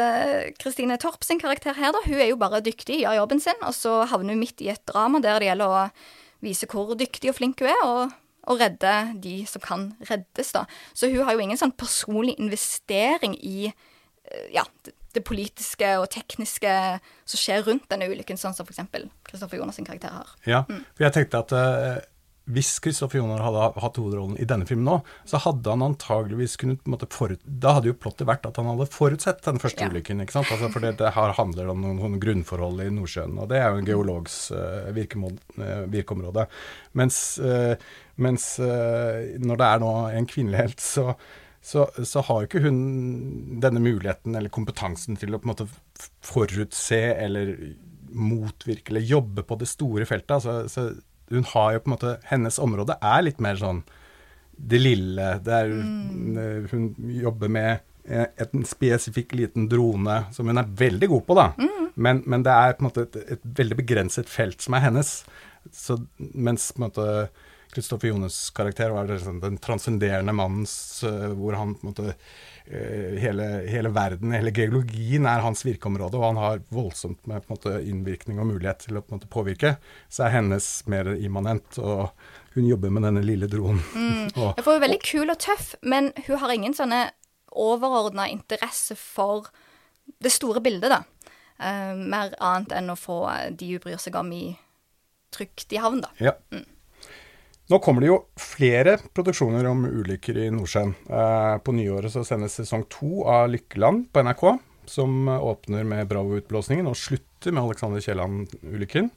Kristine 0.62 0.95
eh, 0.97 1.04
Torp 1.04 1.28
sin 1.28 1.41
karakter 1.43 1.76
her, 1.78 1.91
da, 1.95 2.04
hun 2.08 2.19
er 2.19 2.32
jo 2.32 2.39
bare 2.39 2.63
dyktig, 2.63 3.04
gjør 3.04 3.21
jobben 3.21 3.43
sin, 3.43 3.60
og 3.62 3.76
så 3.78 4.02
havner 4.12 4.38
hun 4.38 4.43
midt 4.45 4.63
i 4.63 4.71
et 4.73 4.84
drama 4.89 5.23
der 5.23 5.41
det 5.43 5.52
gjelder 5.52 5.78
å 5.78 5.86
vise 6.43 6.67
hvor 6.71 6.95
dyktig 6.99 7.32
og 7.32 7.39
flink 7.39 7.63
hun 7.63 7.73
er, 7.73 7.88
og 7.88 8.19
og 8.52 8.60
redde 8.60 8.93
de 9.23 9.38
som 9.47 9.63
kan 9.63 9.86
reddes, 10.10 10.52
da. 10.56 10.65
Så 10.93 11.08
hun 11.08 11.23
har 11.23 11.36
jo 11.36 11.43
ingen 11.45 11.60
sånn 11.60 11.76
personlig 11.80 12.36
investering 12.41 13.38
i 13.39 13.69
eh, 13.69 14.47
ja, 14.56 14.65
det, 15.15 15.23
politiske 15.28 15.89
og 16.02 16.10
tekniske 16.13 16.71
som 17.26 17.39
skjer 17.39 17.65
rundt 17.67 17.89
denne 17.91 18.10
ulykken, 18.12 18.39
sånn 18.39 18.56
som 18.56 18.67
f.eks. 18.67 18.82
Kristoffer 19.28 19.62
Jonas 19.62 19.80
sin 19.80 19.88
karakter 19.88 20.13
har. 20.13 20.34
Ja, 20.49 20.63
for 20.67 21.06
jeg 21.06 21.15
tenkte 21.15 21.43
at 21.43 21.54
uh, 21.56 22.02
hvis 22.52 22.76
Kristoffer 22.84 23.21
Joner 23.21 23.39
hadde 23.39 23.67
hatt 23.80 23.97
hovedrollen 23.99 24.36
i 24.41 24.47
denne 24.47 24.65
filmen 24.67 24.84
nå, 24.88 24.97
så 25.30 25.39
hadde 25.45 25.71
han 25.71 25.86
antageligvis 25.86 26.58
kunnet 26.60 26.82
på 26.84 26.89
en 26.89 26.95
måte 26.97 27.08
forut... 27.13 27.39
Da 27.45 27.78
hadde 27.78 27.88
jo 27.88 27.95
plottet 27.95 28.28
vært 28.28 28.47
at 28.49 28.60
han 28.60 28.67
hadde 28.67 28.89
forutsett 28.91 29.39
den 29.45 29.62
første 29.63 29.86
ja. 29.86 29.91
ulykken. 29.93 30.19
ikke 30.23 30.36
sant? 30.36 30.52
Altså, 30.52 30.67
for 30.73 30.84
det, 30.84 30.97
det 30.99 31.13
her 31.15 31.36
handler 31.38 31.71
om 31.71 31.80
noen, 31.86 32.02
noen, 32.02 32.17
grunnforhold 32.23 32.84
i 32.84 32.89
Nordsjøen, 32.91 33.38
og 33.39 33.47
det 33.52 33.62
er 33.62 33.69
jo 33.69 33.80
en 33.80 33.88
geologs 33.88 34.38
uh, 34.52 34.91
virkeområde. 35.93 36.45
Mens, 36.99 37.21
uh, 37.39 37.80
mens 38.19 38.49
når 38.60 39.63
det 39.63 39.69
er 39.69 39.80
nå 39.82 39.93
en 40.12 40.28
kvinnelig 40.30 40.60
helt, 40.60 40.84
så, 40.84 41.13
så, 41.63 41.88
så 42.04 42.21
har 42.28 42.45
ikke 42.45 42.62
hun 42.65 42.80
denne 43.63 43.80
muligheten 43.80 44.36
eller 44.36 44.52
kompetansen 44.52 45.15
til 45.19 45.32
å 45.32 45.39
på 45.39 45.47
en 45.47 45.54
måte 45.54 45.67
forutse 46.26 46.99
eller 47.13 47.54
motvirke 48.13 48.91
eller 48.91 49.08
jobbe 49.08 49.45
på 49.47 49.58
det 49.62 49.69
store 49.71 50.06
feltet. 50.06 50.36
altså 50.36 50.67
så 50.67 50.89
hun 51.32 51.47
har 51.54 51.73
jo 51.73 51.84
på 51.84 51.89
en 51.89 51.95
måte 51.95 52.17
Hennes 52.30 52.60
område 52.62 52.97
er 53.02 53.23
litt 53.26 53.39
mer 53.41 53.58
sånn 53.58 53.82
det 54.54 54.80
lille. 54.84 55.30
Der 55.41 55.71
mm. 55.71 56.67
hun 56.69 56.91
jobber 57.10 57.49
med 57.49 57.80
en 58.04 58.65
spesifikk 58.67 59.34
liten 59.38 59.69
drone 59.71 60.26
som 60.36 60.52
hun 60.52 60.60
er 60.60 60.76
veldig 60.84 61.10
god 61.10 61.26
på, 61.26 61.38
da. 61.39 61.47
Mm. 61.58 61.88
Men, 61.95 62.21
men, 62.28 62.43
det 62.45 62.54
er 62.54 62.76
på 62.76 62.84
en 62.84 62.89
måte 62.89 63.06
et, 63.08 63.17
et, 63.38 63.47
veldig 63.62 63.78
begrenset 63.80 64.30
felt 64.30 64.62
som 64.62 64.76
er 64.78 64.86
hennes. 64.89 65.13
Så, 65.71 65.97
mens 66.19 66.71
på 66.73 66.82
en 66.82 66.88
måte 66.89 67.08
Kristoffer 67.73 68.12
Jones' 68.12 68.51
karakter 68.55 68.93
var 68.93 69.09
liksom 69.09 69.39
den 69.43 69.57
transcenderende 69.57 70.36
mannens, 70.36 70.75
uh, 71.05 71.31
hvor 71.38 71.57
han 71.57 71.73
på 71.75 71.88
en 71.88 71.91
måte 71.91 72.13
uh, 72.13 73.15
hele, 73.19 73.47
hele, 73.69 73.91
verden, 73.95 74.36
hele 74.36 74.53
geologien, 74.55 75.25
er 75.29 75.43
hans 75.45 75.65
virkeområde, 75.65 76.19
og 76.19 76.27
han 76.29 76.41
har 76.41 76.63
voldsomt 76.73 77.25
med 77.29 77.49
måte 77.49 77.79
innvirkning 77.81 78.41
og 78.41 78.51
mulighet 78.53 78.86
til 78.86 78.99
å 78.99 79.03
på 79.03 79.17
måte 79.17 79.31
påvirke, 79.31 79.75
så 80.09 80.27
er 80.27 80.38
hennes 80.39 80.69
mer 80.91 81.13
immanent. 81.17 81.81
og 81.81 82.09
hun 82.53 82.67
jobber 82.67 82.89
med 82.93 83.03
denne 83.07 83.23
lille 83.25 83.47
dronen. 83.49 83.81
Mm. 83.95 84.27
og, 84.39 84.53
jeg 84.57 84.65
får 84.65 84.81
veldig 84.83 85.01
kul 85.05 85.33
og 85.33 85.39
tøff, 85.41 85.73
men 85.81 86.12
hun 86.27 86.38
har 86.41 86.53
ingen 86.53 86.75
sånne 86.77 87.07
overordna 87.53 88.27
interesse 88.29 88.97
for 88.99 89.49
det 90.23 90.33
store 90.33 90.62
bildet, 90.62 90.93
da. 90.93 91.01
Uh, 91.63 91.93
mer 91.97 92.33
annet 92.43 92.73
enn 92.75 92.91
å 92.91 92.99
få 92.99 93.23
de 93.55 93.75
hun 93.75 93.83
bryr 93.83 94.01
seg 94.01 94.17
om, 94.19 94.29
i 94.33 94.53
trygt 95.33 95.73
i 95.73 95.81
havn, 95.81 96.03
da. 96.05 96.13
Ja. 96.21 96.36
Nå 97.71 97.80
kommer 97.80 98.04
det 98.04 98.10
jo 98.10 98.17
flere 98.36 98.97
produksjoner 99.15 99.63
om 99.69 99.86
ulykker 99.88 100.36
i 100.41 100.49
Nordsjøen. 100.52 100.91
Eh, 101.08 101.54
på 101.63 101.76
nyåret 101.76 102.12
så 102.12 102.26
sendes 102.28 102.58
sesong 102.60 102.84
to 102.91 103.23
av 103.30 103.47
Lykkeland 103.54 104.10
på 104.12 104.23
NRK, 104.28 104.43
som 104.91 105.30
åpner 105.32 105.88
med 105.88 106.10
Bravo-utblåsningen 106.12 106.89
og 106.91 106.99
slutter 106.99 107.56
med 107.56 107.63
Alexander 107.63 108.04
Kielland-ulykken. 108.04 109.08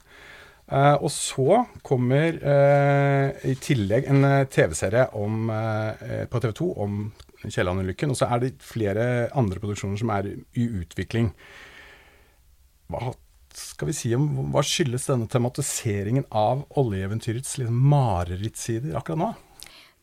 Eh, 0.71 0.95
og 0.95 1.11
så 1.11 1.65
kommer 1.87 2.39
eh, 2.39 3.51
i 3.51 3.57
tillegg 3.59 4.07
en 4.15 4.23
TV-serie 4.47 5.09
på 6.31 6.45
TV 6.47 6.57
2 6.63 6.73
om 6.87 7.03
Kielland-ulykken. 7.43 8.15
Og 8.15 8.21
så 8.23 8.31
er 8.31 8.47
det 8.47 8.55
flere 8.63 9.27
andre 9.35 9.59
produksjoner 9.59 9.99
som 9.99 10.15
er 10.15 10.31
i 10.55 10.71
utvikling. 10.85 11.33
Hva 12.95 13.11
skal 13.57 13.89
vi 13.91 13.97
si 13.97 14.13
om 14.17 14.29
hva 14.53 14.63
skyldes 14.67 15.09
denne 15.09 15.29
tematiseringen 15.33 16.29
av 16.29 16.67
oljeeventyrets 16.81 17.57
liksom, 17.61 17.81
marerittsider 17.91 18.97
akkurat 18.99 19.23
nå? 19.23 19.33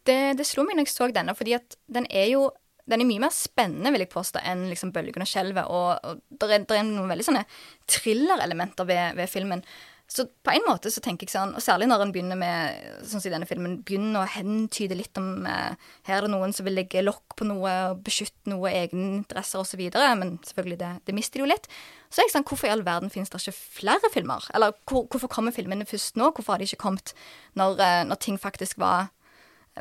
Det, 0.03 0.17
det, 0.39 0.45
slo 0.47 0.65
meg 0.67 0.75
når 0.75 0.87
jeg 0.87 0.95
så 0.95 1.07
denne, 1.15 1.35
fordi 1.37 1.55
at 1.55 1.77
den 1.91 2.09
er 2.11 2.27
jo 2.33 2.49
den 2.89 2.99
er 2.99 3.07
mye 3.07 3.23
mer 3.23 3.31
spennende, 3.31 3.93
vil 3.95 4.03
jeg 4.03 4.11
påstå, 4.11 4.41
enn 4.43 4.65
liksom 4.67 4.91
'Bølgen 4.91 5.23
og 5.23 5.29
skjelvet. 5.29 5.69
Og, 5.71 6.03
og 6.03 6.21
det 6.41 6.49
er, 6.49 6.65
er, 6.67 6.83
noen 6.83 7.11
veldig 7.13 7.25
sånne 7.29 7.45
thriller-elementer 7.87 8.87
ved, 8.89 9.15
ved, 9.15 9.29
filmen. 9.31 9.63
Så 10.11 10.25
på 10.43 10.51
en 10.51 10.65
måte 10.67 10.91
så 10.91 11.01
tenker 11.01 11.25
jeg 11.25 11.31
sånn, 11.31 11.53
og 11.55 11.63
særlig 11.63 11.87
når 11.87 12.03
en 12.03 12.11
begynner 12.13 12.37
med 12.37 13.05
sånn 13.07 13.23
som 13.23 13.29
i 13.29 13.33
denne 13.33 13.47
filmen, 13.47 13.77
begynner 13.87 14.25
å 14.25 14.31
hentyde 14.33 14.97
litt 14.99 15.15
om 15.17 15.47
eh, 15.47 15.79
Her 16.09 16.19
er 16.19 16.27
det 16.27 16.33
noen 16.33 16.51
som 16.53 16.67
vil 16.67 16.75
legge 16.75 17.05
lokk 17.05 17.37
på 17.39 17.47
noe 17.47 17.71
og 17.87 18.03
beskytte 18.03 18.51
noe 18.51 18.75
egeninteresser 18.83 19.63
osv., 19.63 19.87
men 20.19 20.35
selvfølgelig, 20.43 20.81
det, 20.83 20.91
det, 21.07 21.15
mister 21.15 21.39
de 21.39 21.45
jo 21.45 21.51
litt. 21.53 21.71
Så 22.13 22.21
er 22.21 22.27
jeg 22.27 22.35
sånn, 22.35 22.45
hvorfor 22.45 22.69
i 22.69 22.71
all 22.75 22.85
verden 22.85 23.09
finnes 23.09 23.31
det 23.33 23.41
ikke 23.41 23.55
flere 23.81 24.09
filmer? 24.13 24.45
Eller 24.53 24.75
hvor, 24.89 25.07
hvorfor 25.09 25.31
kommer 25.33 25.55
filmene 25.55 25.87
først 25.89 26.19
nå? 26.19 26.29
Hvorfor 26.29 26.53
har 26.53 26.61
de 26.61 26.67
ikke 26.69 26.83
kommet 26.85 27.15
når, 27.57 27.79
eh, 27.81 28.03
når 28.05 28.21
ting 28.21 28.37
faktisk 28.37 28.77
var, 28.83 29.09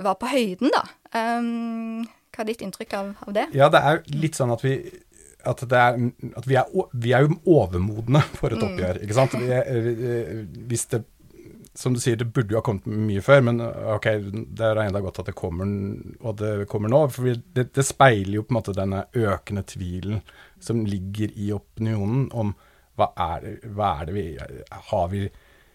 var, 0.01 0.17
på 0.17 0.31
høyden, 0.33 0.73
da? 0.73 0.87
Um, 1.13 2.07
hva 2.33 2.45
er 2.45 2.49
ditt 2.49 2.65
inntrykk 2.65 2.97
av, 2.97 3.11
av 3.27 3.37
det? 3.37 3.51
Ja, 3.53 3.69
det 3.73 3.83
er 3.85 4.01
litt 4.17 4.39
sånn 4.41 4.55
at 4.55 4.65
vi 4.65 4.79
at, 5.43 5.63
er, 5.67 5.99
at 6.39 6.47
vi, 6.47 6.57
er, 6.57 6.71
vi, 6.95 7.13
er, 7.13 7.27
jo 7.27 7.37
overmodne 7.59 8.23
for 8.39 8.55
et 8.55 8.63
mm. 8.63 8.67
oppgjør. 8.69 9.01
ikke 9.05 9.17
sant? 9.19 9.37
Er, 9.43 10.47
hvis 10.71 10.87
det 10.95 11.03
Som 11.75 11.95
du 11.95 12.01
sier, 12.03 12.19
det 12.21 12.29
burde 12.35 12.53
jo 12.53 12.59
ha 12.61 12.65
kommet 12.67 12.85
mye 12.85 13.23
før, 13.25 13.41
men 13.49 13.61
ok, 13.65 14.09
det 14.53 14.67
er 14.67 14.81
enda 14.83 15.01
godt 15.01 15.23
at 15.23 15.31
det 15.31 15.37
kommer, 15.39 15.71
og 16.21 16.37
det 16.37 16.51
kommer 16.69 16.93
nå. 16.93 17.07
For 17.15 17.33
det, 17.33 17.71
det, 17.73 17.85
speiler 17.89 18.37
jo 18.37 18.45
på 18.45 18.53
en 18.53 18.59
måte 18.59 18.75
denne 18.77 19.07
økende 19.17 19.65
tvilen 19.65 20.21
som 20.61 20.85
ligger 20.85 21.33
i 21.33 21.49
opinionen 21.57 22.27
om 22.37 22.53
hva 23.01 23.09
er, 23.17 23.47
hva 23.73 23.95
er 24.03 24.11
det 24.11 24.15
vi 24.19 24.25
Har 24.91 25.07
vi 25.09 25.25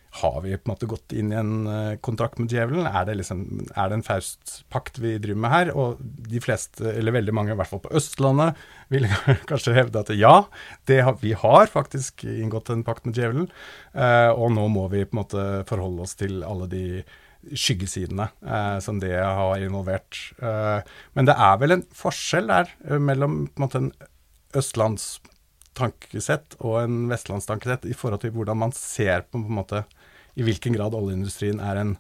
har 0.10 0.42
vi 0.42 0.56
på 0.58 0.68
en 0.68 0.72
måte 0.72 0.90
gått 0.90 1.14
inn 1.14 1.34
i 1.34 1.38
en 1.38 1.68
uh, 1.68 1.98
kontrakt 2.04 2.40
med 2.40 2.52
djevelen? 2.52 2.88
Er 2.88 3.06
det, 3.08 3.18
liksom, 3.20 3.44
er 3.76 3.90
det 3.90 4.00
en 4.00 4.06
Faust-pakt 4.06 5.00
vi 5.04 5.18
driver 5.22 5.42
med 5.44 5.54
her? 5.54 5.72
Og 5.76 6.02
de 6.02 6.42
fleste, 6.44 6.86
eller 6.94 7.16
veldig 7.16 7.36
mange, 7.36 7.54
i 7.54 7.60
hvert 7.60 7.72
fall 7.72 7.84
på 7.84 7.94
Østlandet, 7.98 8.58
vil 8.94 9.08
kanskje 9.52 9.76
hevde 9.78 10.02
at 10.02 10.12
ja, 10.16 10.48
har, 10.90 11.22
vi 11.22 11.36
har 11.38 11.72
faktisk 11.72 12.26
inngått 12.28 12.72
en 12.74 12.86
pakt 12.88 13.08
med 13.08 13.20
djevelen. 13.20 13.48
Uh, 13.94 14.32
og 14.34 14.52
nå 14.56 14.68
må 14.74 14.88
vi 14.94 15.06
på 15.06 15.18
en 15.18 15.24
måte 15.24 15.48
forholde 15.70 16.08
oss 16.08 16.18
til 16.20 16.42
alle 16.48 16.70
de 16.72 16.86
skyggesidene 17.48 18.26
eh, 18.44 18.78
som 18.84 18.98
det 19.00 19.14
har 19.14 19.62
involvert. 19.62 20.18
men 20.42 21.28
det 21.30 21.36
er 21.38 21.60
vel 21.62 21.76
en 21.76 21.84
forskjell 21.96 22.50
der 22.50 22.72
mellom 23.00 23.38
på 23.46 23.62
en 23.62 23.64
måte 23.64 23.80
en 23.80 23.92
østlands 24.58 25.06
tankesett 25.78 26.58
og 26.60 26.80
en 26.82 27.06
vestlandstankesett 27.12 27.88
i 27.90 27.96
forhold 27.98 28.24
til 28.24 28.34
hvordan 28.36 28.60
man 28.66 28.76
ser 28.76 29.26
på, 29.28 29.40
på 29.40 29.46
en 29.46 29.60
måte 29.60 29.84
i 30.38 30.46
hvilken 30.46 30.76
grad 30.78 30.96
oljeindustrien 30.98 31.60
er 31.64 31.82
en, 31.82 31.96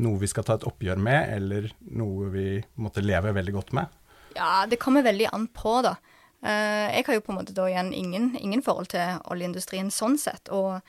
noe 0.00 0.20
vi 0.22 0.30
skal 0.30 0.46
ta 0.48 0.56
et 0.56 0.64
oppgjør 0.68 1.00
med, 1.02 1.34
eller 1.36 1.68
noe 1.92 2.30
vi 2.32 2.46
måtte 2.80 3.04
leve 3.04 3.34
veldig 3.36 3.54
godt 3.58 3.74
med? 3.76 3.92
Ja, 4.36 4.64
det 4.68 4.80
kommer 4.80 5.04
veldig 5.04 5.28
an 5.32 5.46
på, 5.52 5.80
da. 5.84 5.98
Uh, 6.42 6.88
jeg 6.88 7.04
har 7.06 7.18
jo 7.18 7.22
på 7.22 7.34
en 7.34 7.38
måte 7.42 7.54
da 7.54 7.68
igjen 7.70 7.92
ingen, 7.94 8.32
ingen 8.40 8.64
forhold 8.64 8.88
til 8.94 9.20
oljeindustrien 9.30 9.92
sånn 9.94 10.16
sett, 10.18 10.48
og, 10.50 10.80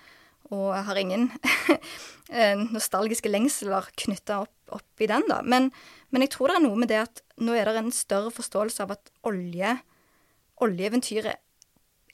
og 0.49 0.69
har 0.87 0.99
ingen 0.99 1.27
eh, 2.33 2.55
nostalgiske 2.57 3.29
lengsler 3.29 3.89
knytta 3.99 4.39
opp, 4.45 4.55
opp, 4.79 5.03
i 5.03 5.09
den, 5.11 5.27
da. 5.29 5.41
Men, 5.43 5.69
men, 6.09 6.25
jeg 6.25 6.33
tror 6.37 6.49
det 6.49 6.57
er 6.57 6.65
noe 6.65 6.79
med 6.79 6.89
det 6.93 7.01
at 7.03 7.23
nå 7.43 7.57
er 7.57 7.69
det 7.69 7.83
en 7.83 7.93
større 7.93 8.31
forståelse 8.33 8.85
av 8.85 8.95
at 8.95 9.11
olje, 9.27 9.75
oljeeventyret 10.63 11.43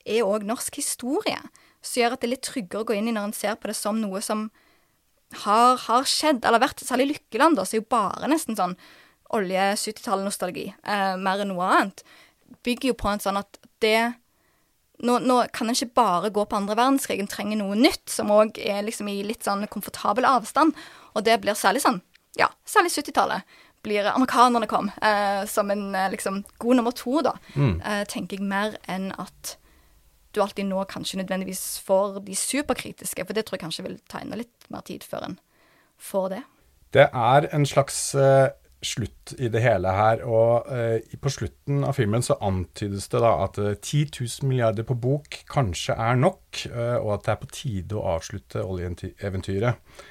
er 0.09 0.25
òg 0.25 0.47
norsk 0.47 0.81
historie, 0.81 1.37
som 1.85 2.01
gjør 2.01 2.15
at 2.15 2.23
det 2.23 2.27
er 2.27 2.33
litt 2.33 2.47
tryggere 2.47 2.83
å 2.83 2.89
gå 2.89 2.97
inn 2.97 3.11
i 3.11 3.15
når 3.15 3.29
en 3.29 3.37
ser 3.37 3.59
på 3.59 3.69
det 3.69 3.77
som 3.77 4.01
noe 4.01 4.23
som 4.25 4.47
har, 5.43 5.77
har 5.77 6.07
skjedd, 6.09 6.41
eller 6.45 6.61
vært 6.63 6.81
særlig 6.85 7.11
Lykkeland, 7.13 7.59
da, 7.59 7.65
så 7.65 7.77
er 7.77 7.83
jo 7.83 7.91
bare 7.91 8.29
nesten 8.31 8.57
sånn 8.57 8.75
olje-70-tallet-nostalgi, 9.37 10.71
eh, 10.89 11.13
mer 11.21 11.43
enn 11.43 11.53
noe 11.53 11.67
annet, 11.69 12.03
bygger 12.65 12.91
jo 12.91 12.97
på 12.97 13.11
en 13.11 13.21
sånn 13.23 13.39
at 13.41 13.61
det 13.83 14.13
Nå, 14.99 15.13
nå 15.23 15.35
kan 15.55 15.69
en 15.69 15.77
ikke 15.77 15.95
bare 15.95 16.27
gå 16.35 16.43
på 16.43 16.57
andre 16.57 16.75
verdenskrig, 16.75 17.21
en 17.23 17.29
trenger 17.31 17.55
noe 17.61 17.77
nytt, 17.79 18.01
som 18.11 18.33
òg 18.35 18.57
er 18.59 18.81
liksom 18.83 19.07
i 19.07 19.21
litt 19.23 19.45
sånn 19.47 19.61
komfortabel 19.71 20.25
avstand. 20.27 20.75
Og 21.15 21.23
det 21.23 21.37
blir 21.39 21.55
særlig 21.55 21.85
sånn, 21.85 22.01
ja, 22.35 22.49
særlig 22.67 22.91
70-tallet. 22.97 23.53
Blir 23.87 24.09
amerikanerne 24.11 24.67
kom, 24.67 24.89
eh, 24.99 25.45
som 25.47 25.71
en 25.71 25.95
eh, 25.95 26.09
liksom 26.11 26.41
god 26.59 26.81
nummer 26.81 26.91
to, 26.91 27.21
da, 27.23 27.31
mm. 27.55 27.77
eh, 27.79 28.03
tenker 28.11 28.41
jeg 28.41 28.49
mer 28.51 28.75
enn 28.91 29.13
at 29.15 29.55
du 30.35 30.41
alltid 30.43 30.67
nå 30.67 30.83
kanskje 30.91 31.21
nødvendigvis 31.21 31.79
får 31.87 32.19
de 32.27 32.35
superkritiske, 32.35 33.23
for 33.23 33.37
det 33.37 33.47
tror 33.47 33.55
jeg 33.55 33.63
kanskje 33.69 33.87
vil 33.87 33.97
ta 34.11 34.19
enda 34.19 34.43
litt 34.43 34.58
mer 34.73 34.85
tid 34.87 35.05
før 35.07 35.27
en 35.29 35.37
får 35.99 36.29
det. 36.35 36.41
Det 36.95 37.05
er 37.05 37.49
en 37.53 37.65
slags 37.69 37.97
uh, 38.17 38.49
slutt 38.81 39.33
i 39.37 39.49
det 39.51 39.61
hele 39.61 39.91
her, 39.93 40.23
og 40.25 40.69
uh, 40.71 41.17
på 41.21 41.33
slutten 41.33 41.83
av 41.85 41.97
filmen 41.99 42.25
så 42.25 42.39
antydes 42.41 43.09
det 43.11 43.21
da 43.21 43.35
at 43.45 43.59
uh, 43.61 43.73
10 43.75 44.05
000 44.15 44.49
milliarder 44.49 44.87
på 44.87 44.97
bok 44.97 45.41
kanskje 45.51 45.97
er 45.97 46.17
nok, 46.17 46.63
og 46.73 47.11
at 47.17 47.27
det 47.27 47.35
er 47.35 47.43
på 47.43 47.51
tide 47.53 47.99
å 47.99 48.07
avslutte 48.15 48.65
oljeeventyret 48.65 50.07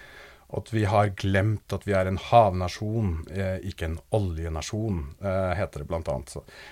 at 0.56 0.70
vi 0.72 0.86
har 0.88 1.10
glemt 1.20 1.72
at 1.76 1.82
vi 1.84 1.92
er 1.92 2.08
en 2.08 2.16
havnasjon, 2.16 3.10
eh, 3.36 3.58
ikke 3.68 3.84
en 3.84 3.96
oljenasjon, 4.16 5.02
eh, 5.20 5.50
heter 5.58 5.82
det 5.82 5.88
bl.a. 5.90 6.14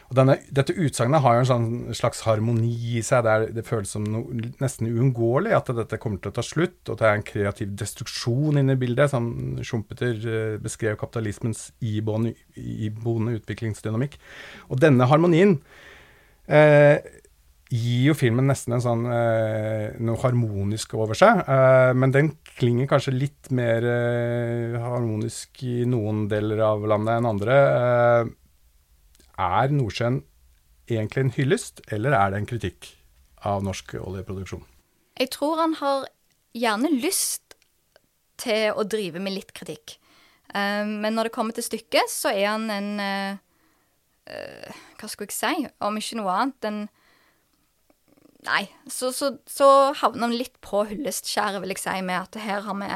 Og 0.09 0.21
dette 0.57 0.73
utsagnet 0.73 1.21
har 1.21 1.37
jo 1.37 1.43
en 1.43 1.51
sånn 1.51 1.99
slags 1.99 2.23
harmoni 2.25 2.73
i 2.97 3.03
seg. 3.05 3.27
Det, 3.27 3.35
er, 3.35 3.53
det 3.59 3.67
føles 3.69 3.93
som 3.93 4.07
no, 4.09 4.23
nesten 4.63 4.89
uunngåelig 4.89 5.53
at 5.59 5.69
dette 5.77 6.01
kommer 6.01 6.23
til 6.25 6.33
å 6.33 6.39
ta 6.39 6.47
slutt, 6.47 6.79
og 6.87 6.95
at 6.95 7.03
det 7.03 7.11
er 7.11 7.19
en 7.19 7.29
kreativ 7.33 7.77
destruksjon 7.83 8.63
inne 8.63 8.79
i 8.79 8.81
bildet. 8.81 9.13
Som 9.13 9.29
Schumpeter 9.61 10.25
eh, 10.25 10.57
beskrev 10.63 10.97
kapitalismens 11.03 11.69
iboende, 11.85 12.33
iboende 12.57 13.37
utviklingsdynamikk. 13.43 14.17
Og 14.71 14.81
denne 14.81 15.11
harmonien 15.13 15.59
eh, 16.49 17.05
gir 17.73 18.13
jo 18.13 18.15
filmen 18.15 18.47
nesten 18.47 18.77
en 18.77 18.83
sånn 18.85 19.05
eh, 19.11 19.97
noe 19.99 20.21
harmonisk 20.23 20.95
over 20.99 21.19
seg. 21.19 21.43
Eh, 21.43 21.93
men 21.99 22.15
den 22.15 22.31
klinger 22.57 22.89
kanskje 22.91 23.17
litt 23.17 23.51
mer 23.55 23.85
eh, 23.91 24.77
harmonisk 24.79 25.65
i 25.67 25.81
noen 25.89 26.27
deler 26.31 26.63
av 26.69 26.87
landet 26.87 27.19
enn 27.19 27.31
andre. 27.33 27.57
Eh, 27.81 28.31
er 29.47 29.75
Nordsjøen 29.75 30.21
egentlig 30.87 31.25
en 31.25 31.35
hyllest, 31.35 31.83
eller 31.93 32.15
er 32.15 32.33
det 32.33 32.41
en 32.41 32.49
kritikk 32.49 32.93
av 33.47 33.65
norsk 33.67 33.97
oljeproduksjon? 33.99 34.63
Jeg 35.19 35.33
tror 35.35 35.59
han 35.59 35.75
har 35.81 36.07
gjerne 36.57 36.93
lyst 36.95 37.57
til 38.41 38.77
å 38.77 38.85
drive 38.87 39.21
med 39.23 39.35
litt 39.35 39.51
kritikk. 39.57 39.97
Eh, 40.55 40.85
men 40.87 41.19
når 41.19 41.29
det 41.29 41.35
kommer 41.35 41.57
til 41.57 41.67
stykket, 41.67 42.13
så 42.13 42.31
er 42.31 42.53
han 42.53 42.71
en 42.71 42.93
eh, 43.03 43.43
Hva 45.01 45.11
skulle 45.11 45.31
jeg 45.31 45.39
si? 45.39 45.67
Om 45.83 45.99
ikke 45.99 46.21
noe 46.21 46.39
annet 46.45 46.71
enn 46.71 46.81
Nei, 48.47 48.65
så, 48.87 49.11
så, 49.15 49.33
så 49.51 49.69
havner 50.03 50.31
vi 50.31 50.43
litt 50.45 50.61
på 50.65 50.85
hyllestskjæret, 50.87 51.61
vil 51.63 51.75
jeg 51.75 51.83
si, 51.83 51.97
med 52.07 52.21
at 52.21 52.39
her 52.41 52.63
har 52.67 52.79
vi 52.79 52.91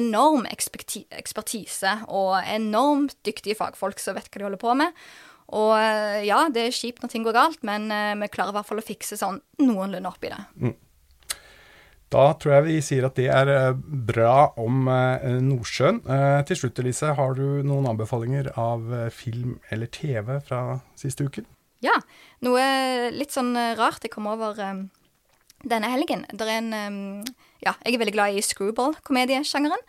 enorm 0.00 0.46
ekspertise 0.50 1.96
og 2.06 2.38
enormt 2.44 3.16
dyktige 3.26 3.58
fagfolk 3.58 4.02
som 4.02 4.16
vet 4.18 4.30
hva 4.30 4.38
de 4.38 4.48
holder 4.48 4.62
på 4.62 4.76
med. 4.78 5.00
Og 5.50 5.74
eh, 5.74 6.26
ja, 6.28 6.44
det 6.52 6.68
er 6.68 6.76
kjipt 6.76 7.02
når 7.02 7.12
ting 7.12 7.26
går 7.26 7.34
galt, 7.34 7.64
men 7.66 7.90
eh, 7.94 8.14
vi 8.20 8.30
klarer 8.30 8.54
i 8.54 8.58
hvert 8.58 8.68
fall 8.68 8.82
å 8.82 8.86
fikse 8.86 9.18
sånn 9.18 9.40
noenlunde 9.62 10.10
opp 10.10 10.22
i 10.26 10.30
det. 10.30 10.40
Mm. 10.62 10.76
Da 12.10 12.24
tror 12.42 12.56
jeg 12.56 12.66
vi 12.66 12.76
sier 12.82 13.06
at 13.06 13.18
det 13.18 13.28
er 13.34 13.50
eh, 13.50 13.80
bra 14.10 14.50
om 14.58 14.86
Nordsjøen. 14.86 16.02
Til 16.46 16.58
slutt, 16.58 16.82
Elise, 16.82 17.14
har 17.18 17.38
du 17.38 17.62
noen 17.66 17.90
anbefalinger 17.90 18.52
av 18.58 18.86
film 19.14 19.58
eller 19.74 19.90
TV 19.90 20.38
fra 20.46 20.62
siste 20.98 21.26
uken? 21.26 21.46
Ja. 21.84 21.96
Noe 22.44 22.62
litt 23.14 23.34
sånn 23.34 23.54
eh, 23.58 23.74
rart 23.78 24.04
jeg 24.04 24.12
kom 24.12 24.28
over 24.30 24.58
um, 24.60 24.84
denne 25.64 25.90
helgen. 25.92 26.26
Det 26.32 26.46
er 26.46 26.58
en 26.58 26.72
um, 26.76 27.00
Ja, 27.60 27.74
jeg 27.84 27.96
er 27.96 28.02
veldig 28.04 28.16
glad 28.16 28.36
i 28.36 28.44
screwball-komediesjangeren. 28.44 29.82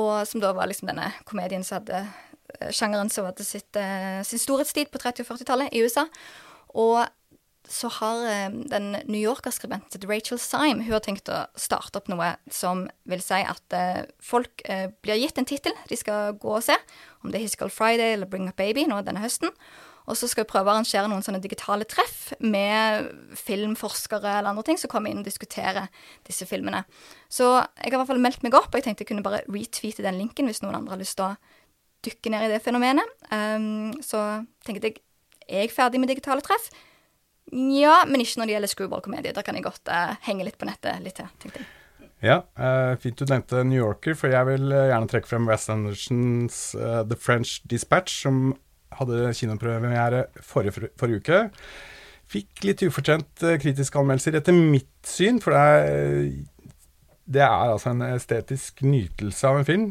Og 0.00 0.12
som 0.28 0.40
da 0.42 0.54
var 0.56 0.68
liksom 0.70 0.88
denne 0.90 1.10
komedien 1.28 1.64
som 1.64 1.80
hadde 1.80 2.06
sjangeren 2.74 3.10
som 3.10 3.26
hadde 3.28 3.44
sitt, 3.46 3.76
uh, 3.76 4.22
sin 4.26 4.40
storhetstid 4.40 4.90
på 4.92 5.00
30- 5.02 5.24
og 5.24 5.34
40-tallet 5.34 5.74
i 5.74 5.84
USA. 5.84 6.06
Og 6.74 7.04
så 7.68 7.88
har 7.98 8.24
uh, 8.24 8.56
den 8.72 8.90
New 9.08 9.20
Yorker-skribenten 9.20 10.04
Rachel 10.10 10.40
Syme 10.40 10.84
hun 10.84 10.96
har 10.96 11.04
tenkt 11.04 11.30
å 11.32 11.44
starte 11.56 12.00
opp 12.00 12.10
noe 12.12 12.34
som 12.52 12.84
vil 13.08 13.24
si 13.24 13.40
at 13.40 13.76
uh, 13.76 14.04
folk 14.20 14.64
blir 15.04 15.20
gitt 15.22 15.40
en 15.40 15.48
tittel 15.48 15.76
de 15.88 16.00
skal 16.00 16.36
gå 16.40 16.52
og 16.58 16.64
se, 16.64 16.76
om 17.24 17.32
det 17.32 17.40
er 17.40 17.46
His 17.46 17.56
Girl 17.60 17.72
Friday 17.72 18.18
eller 18.18 18.28
Bring 18.28 18.48
Up 18.50 18.60
Baby 18.60 18.84
nå 18.88 19.00
denne 19.06 19.24
høsten. 19.24 19.52
Og 20.04 20.18
så 20.20 20.28
skal 20.28 20.44
vi 20.44 20.50
prøve 20.52 20.68
å 20.68 20.74
arrangere 20.74 21.08
noen 21.08 21.24
sånne 21.24 21.40
digitale 21.40 21.86
treff 21.88 22.34
med 22.44 23.08
filmforskere 23.40 24.38
eller 24.38 24.50
andre 24.50 24.66
ting 24.68 24.80
som 24.80 24.92
kommer 24.92 25.10
inn 25.10 25.22
og 25.22 25.28
diskuterer 25.28 25.88
disse 26.28 26.44
filmene. 26.48 26.82
Så 27.32 27.46
jeg 27.56 27.88
har 27.88 27.96
i 27.96 28.00
hvert 28.02 28.10
fall 28.12 28.24
meldt 28.24 28.44
meg 28.44 28.56
opp, 28.58 28.68
og 28.68 28.78
jeg 28.78 28.88
tenkte 28.88 29.06
jeg 29.06 29.14
kunne 29.14 29.24
bare 29.24 29.44
retweete 29.48 30.04
den 30.04 30.20
linken 30.20 30.50
hvis 30.50 30.60
noen 30.64 30.76
andre 30.76 30.96
har 30.96 31.00
lyst 31.00 31.16
til 31.20 31.30
å 31.30 31.36
dykke 32.04 32.34
ned 32.34 32.46
i 32.46 32.52
det 32.52 32.60
fenomenet. 32.64 33.14
Um, 33.30 33.94
så 34.04 34.20
tenkte 34.66 34.90
jeg 34.90 35.00
er 35.48 35.64
jeg 35.66 35.72
ferdig 35.74 36.00
med 36.00 36.08
digitale 36.12 36.44
treff. 36.44 36.70
Ja, 37.52 38.02
men 38.08 38.22
ikke 38.22 38.40
når 38.40 38.48
det 38.48 38.54
gjelder 38.54 38.72
screwball-komedie. 38.72 39.34
Da 39.36 39.44
kan 39.44 39.56
jeg 39.56 39.66
godt 39.66 39.88
uh, 39.92 40.16
henge 40.24 40.46
litt 40.46 40.56
på 40.60 40.68
nettet 40.68 41.02
litt 41.04 41.18
til, 41.20 41.28
tenkte 41.42 41.62
jeg. 41.62 41.72
Ja, 42.24 42.38
uh, 42.56 42.94
fint 43.00 43.18
du 43.20 43.28
nevnte 43.28 43.60
New 43.68 43.76
Yorker, 43.76 44.16
for 44.16 44.32
jeg 44.32 44.48
vil 44.48 44.72
uh, 44.72 44.86
gjerne 44.88 45.10
trekke 45.10 45.28
frem 45.28 45.48
West 45.50 45.68
Andersons 45.72 46.60
The 46.72 47.18
French 47.20 47.58
Dispatch, 47.68 48.22
som 48.24 48.54
hadde 49.00 49.34
kinopremiere 49.36 50.26
forrige, 50.42 50.90
forrige 51.00 51.22
uke. 51.22 51.42
Fikk 52.34 52.64
litt 52.66 52.82
ufortjent 52.86 53.44
kritiske 53.62 54.00
anmeldelser, 54.00 54.38
etter 54.40 54.56
mitt 54.56 54.90
syn, 55.06 55.40
for 55.44 55.54
det 55.54 55.64
er, 55.64 56.30
det 57.24 57.42
er 57.44 57.74
altså 57.74 57.92
en 57.92 58.04
estetisk 58.06 58.80
nytelse 58.84 59.48
av 59.48 59.60
en 59.60 59.68
film 59.68 59.84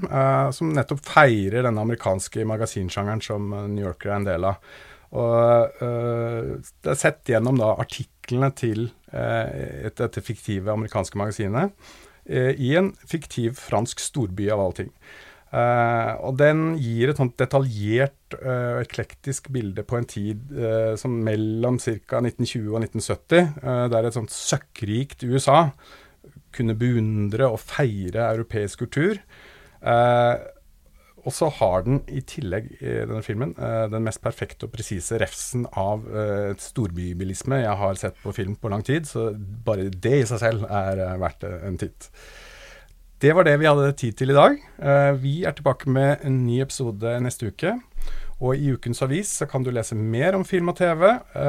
som 0.53 0.73
nettopp 0.73 1.03
feirer 1.05 1.65
denne 1.65 1.85
amerikanske 1.85 2.45
magasinsjangeren 2.49 3.21
som 3.23 3.53
New 3.73 3.85
Yorker 3.85 4.11
er 4.11 4.17
en 4.17 4.27
del 4.27 4.49
av. 4.49 4.73
Og 5.13 5.81
uh, 5.83 6.55
det 6.81 6.93
er 6.93 6.99
sett 6.99 7.29
gjennom 7.29 7.59
da 7.61 7.75
artiklene 7.81 8.49
til 8.57 8.87
uh, 9.13 9.45
et, 9.85 9.93
dette 9.99 10.23
fiktive 10.25 10.73
amerikanske 10.73 11.19
magasinet 11.21 11.73
uh, 11.73 12.51
i 12.57 12.73
en 12.79 12.91
fiktiv 13.09 13.59
fransk 13.61 14.01
storby, 14.01 14.49
av 14.49 14.63
alle 14.63 14.79
ting. 14.81 14.91
Og 15.53 16.37
den 16.39 16.61
gir 16.81 17.11
et 17.11 17.19
sånt 17.19 17.35
detaljert 17.37 18.33
og 18.39 18.79
eklektisk 18.81 19.51
bilde 19.53 19.83
på 19.85 19.99
en 19.99 20.07
tid 20.09 20.55
som 20.97 21.13
mellom 21.27 21.77
ca. 21.77 22.21
1920 22.23 22.71
og 22.71 22.79
1970, 22.87 23.51
der 23.93 24.07
et 24.07 24.17
sånt 24.17 24.33
søkkrikt 24.33 25.27
USA 25.29 25.67
kunne 26.53 26.77
beundre 26.77 27.49
og 27.51 27.61
feire 27.61 28.31
europeisk 28.31 28.85
kultur. 28.85 29.19
Uh, 29.83 30.39
og 31.23 31.31
så 31.31 31.47
har 31.55 31.85
den 31.85 32.01
i 32.11 32.19
tillegg 32.27 32.69
i 32.81 32.93
denne 33.07 33.23
filmen 33.23 33.53
uh, 33.55 33.85
den 33.91 34.03
mest 34.03 34.21
perfekte 34.23 34.67
og 34.67 34.73
presise 34.75 35.19
refsen 35.21 35.65
av 35.79 36.03
uh, 36.03 36.51
storbybilisme 36.59 37.61
jeg 37.63 37.77
har 37.79 37.99
sett 37.99 38.19
på 38.23 38.35
film 38.35 38.57
på 38.59 38.71
lang 38.71 38.83
tid. 38.85 39.07
Så 39.07 39.29
bare 39.65 39.87
det 39.89 40.17
i 40.19 40.25
seg 40.29 40.41
selv 40.43 40.67
er 40.67 41.03
uh, 41.03 41.19
verdt 41.23 41.47
en 41.47 41.79
titt. 41.79 42.09
Det 43.23 43.31
var 43.31 43.45
det 43.47 43.53
vi 43.55 43.67
hadde 43.69 43.93
tid 43.95 44.17
til 44.19 44.33
i 44.33 44.35
dag. 44.35 44.57
vi 45.15 45.45
er 45.47 45.53
tilbake 45.55 45.87
med 45.87 46.25
en 46.27 46.41
ny 46.43 46.57
episode 46.59 47.07
neste 47.23 47.47
uke. 47.47 47.71
Og 48.43 48.59
i 48.59 48.73
ukens 48.75 48.99
avis 49.05 49.29
så 49.39 49.47
kan 49.47 49.63
du 49.63 49.69
lese 49.71 49.95
mer 49.95 50.35
om 50.35 50.43
film 50.43 50.73
og 50.73 50.75
TV, 50.75 51.05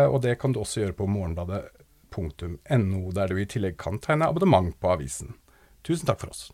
og 0.06 0.20
det 0.22 0.36
kan 0.38 0.54
du 0.54 0.60
også 0.60 0.84
gjøre 0.84 0.94
på 1.00 1.08
morgenbladet.no, 1.10 3.00
der 3.10 3.26
du 3.26 3.42
i 3.42 3.48
tillegg 3.50 3.74
kan 3.82 3.98
tegne 3.98 4.30
abonnement 4.30 4.70
på 4.78 4.94
avisen. 4.94 5.34
Tusen 5.82 6.06
takk 6.06 6.22
for 6.22 6.30
oss. 6.30 6.46